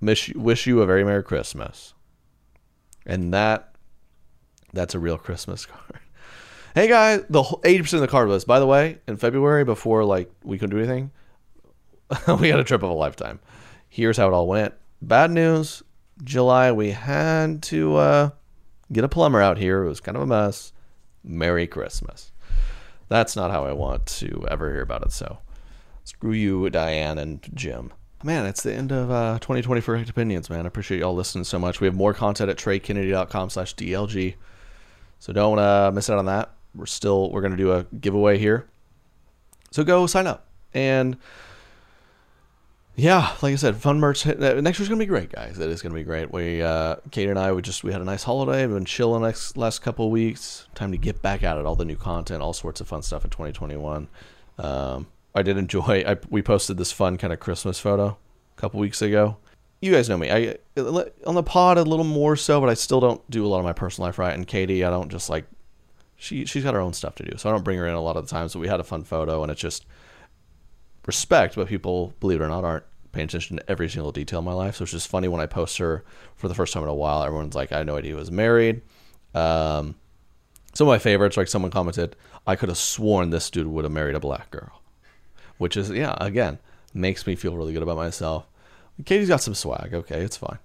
Wish 0.00 0.66
you 0.66 0.82
a 0.82 0.86
very 0.86 1.04
Merry 1.04 1.24
Christmas. 1.24 1.94
And 3.06 3.32
that, 3.32 3.74
that's 4.72 4.94
a 4.94 4.98
real 4.98 5.18
Christmas 5.18 5.66
card. 5.66 6.00
Hey 6.76 6.88
guys, 6.88 7.22
the 7.30 7.42
eighty 7.64 7.80
percent 7.80 8.02
of 8.02 8.08
the 8.08 8.12
card 8.12 8.28
list. 8.28 8.46
By 8.46 8.60
the 8.60 8.66
way, 8.66 8.98
in 9.08 9.16
February, 9.16 9.64
before 9.64 10.04
like 10.04 10.30
we 10.44 10.58
couldn't 10.58 10.76
do 10.76 10.84
anything, 10.84 11.10
we 12.38 12.50
had 12.50 12.60
a 12.60 12.64
trip 12.64 12.82
of 12.82 12.90
a 12.90 12.92
lifetime. 12.92 13.40
Here's 13.88 14.18
how 14.18 14.28
it 14.28 14.34
all 14.34 14.46
went. 14.46 14.74
Bad 15.00 15.30
news: 15.30 15.82
July 16.22 16.72
we 16.72 16.90
had 16.90 17.62
to 17.62 17.96
uh, 17.96 18.30
get 18.92 19.04
a 19.04 19.08
plumber 19.08 19.40
out 19.40 19.58
here. 19.58 19.84
It 19.84 19.88
was 19.88 20.00
kind 20.00 20.16
of 20.16 20.22
a 20.22 20.26
mess. 20.26 20.72
Merry 21.24 21.66
Christmas. 21.66 22.32
That's 23.08 23.36
not 23.36 23.50
how 23.50 23.66
I 23.66 23.72
want 23.72 24.06
to 24.06 24.46
ever 24.50 24.72
hear 24.72 24.82
about 24.82 25.02
it. 25.02 25.12
So 25.12 25.38
screw 26.04 26.32
you, 26.32 26.68
Diane 26.70 27.18
and 27.18 27.40
Jim. 27.54 27.92
Man, 28.22 28.46
it's 28.46 28.62
the 28.62 28.74
end 28.74 28.92
of 28.92 29.10
uh, 29.10 29.38
2020 29.40 29.80
for 29.80 29.94
Opinions, 29.94 30.48
man. 30.48 30.64
I 30.64 30.68
appreciate 30.68 31.00
y'all 31.00 31.14
listening 31.14 31.44
so 31.44 31.58
much. 31.58 31.80
We 31.80 31.86
have 31.86 31.94
more 31.94 32.14
content 32.14 32.50
at 32.50 32.56
treykennedy.com 32.56 33.50
slash 33.50 33.74
DLG. 33.74 34.34
So 35.18 35.32
don't 35.32 35.58
uh, 35.58 35.90
miss 35.92 36.08
out 36.10 36.18
on 36.18 36.26
that. 36.26 36.50
We're 36.74 36.86
still, 36.86 37.30
we're 37.30 37.42
going 37.42 37.52
to 37.52 37.56
do 37.56 37.72
a 37.72 37.84
giveaway 38.00 38.38
here. 38.38 38.66
So 39.70 39.84
go 39.84 40.06
sign 40.06 40.26
up. 40.26 40.46
And 40.72 41.16
yeah, 42.96 43.36
like 43.42 43.52
I 43.52 43.56
said, 43.56 43.76
fun 43.76 44.00
merch. 44.00 44.24
Next 44.24 44.78
year's 44.78 44.88
gonna 44.88 44.98
be 44.98 45.04
great, 45.04 45.30
guys. 45.30 45.58
It 45.58 45.68
is 45.68 45.82
gonna 45.82 45.94
be 45.94 46.02
great. 46.02 46.32
We, 46.32 46.62
uh, 46.62 46.96
Kate 47.10 47.28
and 47.28 47.38
I, 47.38 47.52
we 47.52 47.60
just 47.60 47.84
we 47.84 47.92
had 47.92 48.00
a 48.00 48.04
nice 48.04 48.22
holiday. 48.22 48.66
We've 48.66 48.74
been 48.74 48.86
chilling 48.86 49.20
the 49.20 49.28
next 49.28 49.58
last 49.58 49.80
couple 49.80 50.10
weeks. 50.10 50.66
Time 50.74 50.92
to 50.92 50.98
get 50.98 51.20
back 51.20 51.42
at 51.42 51.58
it. 51.58 51.66
All 51.66 51.76
the 51.76 51.84
new 51.84 51.96
content, 51.96 52.42
all 52.42 52.54
sorts 52.54 52.80
of 52.80 52.88
fun 52.88 53.02
stuff 53.02 53.22
in 53.24 53.30
2021. 53.30 54.08
Um, 54.58 55.06
I 55.34 55.42
did 55.42 55.58
enjoy. 55.58 56.04
I, 56.06 56.16
we 56.30 56.40
posted 56.40 56.78
this 56.78 56.90
fun 56.90 57.18
kind 57.18 57.34
of 57.34 57.38
Christmas 57.38 57.78
photo 57.78 58.16
a 58.56 58.60
couple 58.60 58.80
weeks 58.80 59.02
ago. 59.02 59.36
You 59.82 59.92
guys 59.92 60.08
know 60.08 60.16
me. 60.16 60.30
I 60.30 60.56
on 61.26 61.34
the 61.34 61.42
pod 61.42 61.76
a 61.76 61.82
little 61.82 62.04
more 62.04 62.34
so, 62.34 62.60
but 62.60 62.70
I 62.70 62.74
still 62.74 63.00
don't 63.00 63.30
do 63.30 63.44
a 63.44 63.48
lot 63.48 63.58
of 63.58 63.64
my 63.64 63.74
personal 63.74 64.08
life 64.08 64.18
right. 64.18 64.32
And 64.32 64.46
Katie, 64.46 64.82
I 64.84 64.88
don't 64.88 65.10
just 65.10 65.28
like 65.28 65.44
she 66.16 66.46
she's 66.46 66.64
got 66.64 66.72
her 66.72 66.80
own 66.80 66.94
stuff 66.94 67.14
to 67.16 67.24
do, 67.24 67.36
so 67.36 67.50
I 67.50 67.52
don't 67.52 67.62
bring 67.62 67.76
her 67.76 67.86
in 67.86 67.94
a 67.94 68.00
lot 68.00 68.16
of 68.16 68.26
the 68.26 68.30
times. 68.30 68.54
But 68.54 68.60
we 68.60 68.68
had 68.68 68.80
a 68.80 68.84
fun 68.84 69.04
photo, 69.04 69.42
and 69.42 69.52
it's 69.52 69.60
just 69.60 69.84
respect, 71.06 71.54
but 71.54 71.68
people, 71.68 72.12
believe 72.20 72.40
it 72.40 72.44
or 72.44 72.48
not, 72.48 72.64
aren't 72.64 72.84
paying 73.12 73.26
attention 73.26 73.56
to 73.56 73.70
every 73.70 73.88
single 73.88 74.12
detail 74.12 74.40
in 74.40 74.44
my 74.44 74.52
life. 74.52 74.76
So 74.76 74.82
it's 74.82 74.92
just 74.92 75.08
funny 75.08 75.28
when 75.28 75.40
I 75.40 75.46
post 75.46 75.78
her 75.78 76.04
for 76.36 76.48
the 76.48 76.54
first 76.54 76.72
time 76.72 76.82
in 76.82 76.88
a 76.88 76.94
while. 76.94 77.22
Everyone's 77.22 77.54
like, 77.54 77.72
I 77.72 77.78
had 77.78 77.86
no 77.86 77.96
idea 77.96 78.10
he 78.10 78.14
was 78.14 78.30
married. 78.30 78.82
Um, 79.34 79.94
some 80.74 80.86
of 80.86 80.92
my 80.92 80.98
favorites, 80.98 81.36
like 81.36 81.48
someone 81.48 81.70
commented, 81.70 82.16
I 82.46 82.56
could 82.56 82.68
have 82.68 82.78
sworn 82.78 83.30
this 83.30 83.48
dude 83.50 83.66
would 83.66 83.84
have 83.84 83.92
married 83.92 84.14
a 84.14 84.20
black 84.20 84.50
girl, 84.50 84.82
which 85.58 85.76
is, 85.76 85.90
yeah, 85.90 86.16
again, 86.20 86.58
makes 86.92 87.26
me 87.26 87.34
feel 87.34 87.56
really 87.56 87.72
good 87.72 87.82
about 87.82 87.96
myself. 87.96 88.46
Katie's 89.04 89.28
got 89.28 89.40
some 89.40 89.54
swag. 89.54 89.94
Okay, 89.94 90.20
it's 90.20 90.36
fine. 90.36 90.58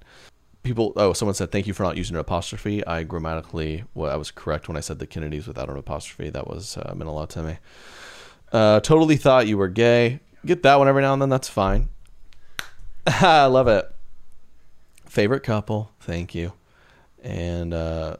People, 0.63 0.93
oh, 0.95 1.13
someone 1.13 1.33
said, 1.33 1.51
thank 1.51 1.65
you 1.65 1.73
for 1.73 1.83
not 1.83 1.97
using 1.97 2.15
an 2.15 2.19
apostrophe. 2.19 2.85
I 2.85 3.03
grammatically, 3.03 3.83
well, 3.93 4.11
I 4.11 4.15
was 4.15 4.29
correct 4.29 4.67
when 4.67 4.77
I 4.77 4.81
said 4.81 4.99
the 4.99 5.07
Kennedys 5.07 5.47
without 5.47 5.69
an 5.69 5.77
apostrophe. 5.77 6.29
That 6.29 6.47
was, 6.47 6.77
uh, 6.77 6.93
meant 6.95 7.09
a 7.09 7.13
lot 7.13 7.29
to 7.31 7.43
me. 7.43 7.57
Uh, 8.51 8.79
totally 8.81 9.15
thought 9.15 9.47
you 9.47 9.57
were 9.57 9.69
gay 9.69 10.19
get 10.45 10.63
that 10.63 10.79
one 10.79 10.87
every 10.87 11.01
now 11.01 11.13
and 11.13 11.21
then. 11.21 11.29
That's 11.29 11.49
fine. 11.49 11.89
I 13.07 13.45
love 13.45 13.67
it. 13.67 13.89
Favorite 15.05 15.43
couple. 15.43 15.91
Thank 15.99 16.33
you. 16.35 16.53
And 17.23 17.73
uh, 17.73 18.17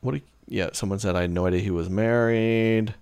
what? 0.00 0.14
You, 0.14 0.22
yeah, 0.46 0.70
someone 0.72 0.98
said 0.98 1.16
I 1.16 1.22
had 1.22 1.30
no 1.30 1.46
idea 1.46 1.60
he 1.60 1.70
was 1.70 1.88
married. 1.88 2.94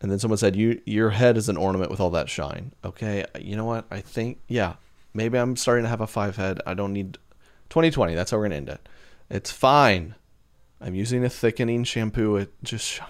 And 0.00 0.10
then 0.10 0.18
someone 0.18 0.38
said 0.38 0.54
you 0.54 0.80
your 0.84 1.10
head 1.10 1.36
is 1.36 1.48
an 1.48 1.56
ornament 1.56 1.90
with 1.90 2.00
all 2.00 2.10
that 2.10 2.28
shine. 2.28 2.72
Okay, 2.84 3.24
you 3.40 3.56
know 3.56 3.64
what? 3.64 3.86
I 3.90 4.00
think 4.00 4.38
yeah, 4.48 4.74
maybe 5.14 5.38
I'm 5.38 5.56
starting 5.56 5.84
to 5.84 5.88
have 5.88 6.00
a 6.00 6.06
five 6.06 6.36
head. 6.36 6.60
I 6.66 6.74
don't 6.74 6.92
need 6.92 7.14
2020. 7.70 8.14
That's 8.14 8.30
how 8.30 8.36
we're 8.36 8.44
gonna 8.44 8.56
end 8.56 8.68
it. 8.68 8.86
It's 9.30 9.50
fine. 9.50 10.14
I'm 10.80 10.94
using 10.94 11.24
a 11.24 11.30
thickening 11.30 11.84
shampoo. 11.84 12.36
It 12.36 12.52
just 12.62 13.00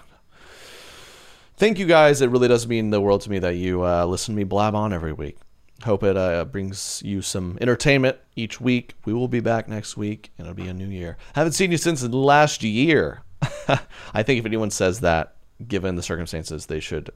thank 1.57 1.79
you 1.79 1.85
guys. 1.85 2.21
It 2.21 2.29
really 2.29 2.47
does 2.47 2.67
mean 2.67 2.89
the 2.89 3.01
world 3.01 3.21
to 3.21 3.29
me 3.29 3.39
that 3.39 3.55
you 3.55 3.85
uh, 3.85 4.05
listen 4.05 4.33
to 4.33 4.37
me 4.37 4.43
blab 4.43 4.75
on 4.75 4.93
every 4.93 5.13
week. 5.13 5.37
Hope 5.83 6.03
it 6.03 6.15
uh, 6.15 6.45
brings 6.45 7.01
you 7.03 7.21
some 7.21 7.57
entertainment 7.59 8.17
each 8.35 8.61
week. 8.61 8.93
We 9.05 9.13
will 9.13 9.27
be 9.27 9.41
back 9.41 9.67
next 9.67 9.97
week, 9.97 10.31
and 10.37 10.47
it'll 10.47 10.55
be 10.55 10.69
a 10.69 10.73
new 10.73 10.87
year. 10.87 11.17
Haven't 11.33 11.51
seen 11.51 11.71
you 11.71 11.77
since 11.77 12.01
last 12.03 12.63
year. 12.63 13.23
I 14.13 14.23
think 14.23 14.39
if 14.39 14.45
anyone 14.45 14.71
says 14.71 15.01
that, 15.01 15.35
given 15.67 15.95
the 15.95 16.03
circumstances, 16.03 16.65
they 16.65 16.79
should 16.79 17.09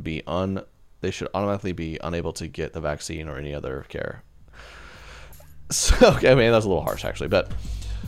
be 0.00 0.22
un 0.26 0.62
they 1.00 1.10
should 1.10 1.28
automatically 1.34 1.72
be 1.72 1.98
unable 2.02 2.32
to 2.34 2.46
get 2.46 2.72
the 2.72 2.80
vaccine 2.80 3.28
or 3.28 3.38
any 3.38 3.54
other 3.54 3.84
care. 3.88 4.22
So, 5.72 5.94
okay, 6.16 6.32
I 6.32 6.34
mean 6.34 6.50
that's 6.50 6.64
a 6.64 6.68
little 6.68 6.82
harsh 6.82 7.04
actually, 7.04 7.28
but 7.28 7.52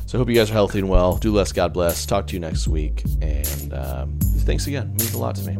so 0.07 0.17
I 0.17 0.21
hope 0.21 0.29
you 0.29 0.35
guys 0.35 0.51
are 0.51 0.55
healthy 0.55 0.79
and 0.79 0.89
well. 0.89 1.17
Do 1.17 1.33
less, 1.33 1.53
God 1.53 1.73
bless. 1.73 2.05
Talk 2.07 2.27
to 2.29 2.35
you 2.35 2.41
next 2.41 2.69
week. 2.69 3.03
And 3.21 3.73
um, 3.73 4.19
thanks 4.21 4.67
again. 4.67 4.93
It 4.95 5.01
means 5.01 5.15
a 5.15 5.19
lot 5.19 5.35
to 5.37 5.43
me. 5.51 5.57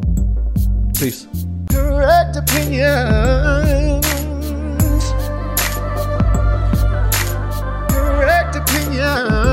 Peace. 0.99 1.27
Correct 1.71 2.35
opinions. 2.35 4.05
Correct 7.89 8.55
opinions. 8.55 9.52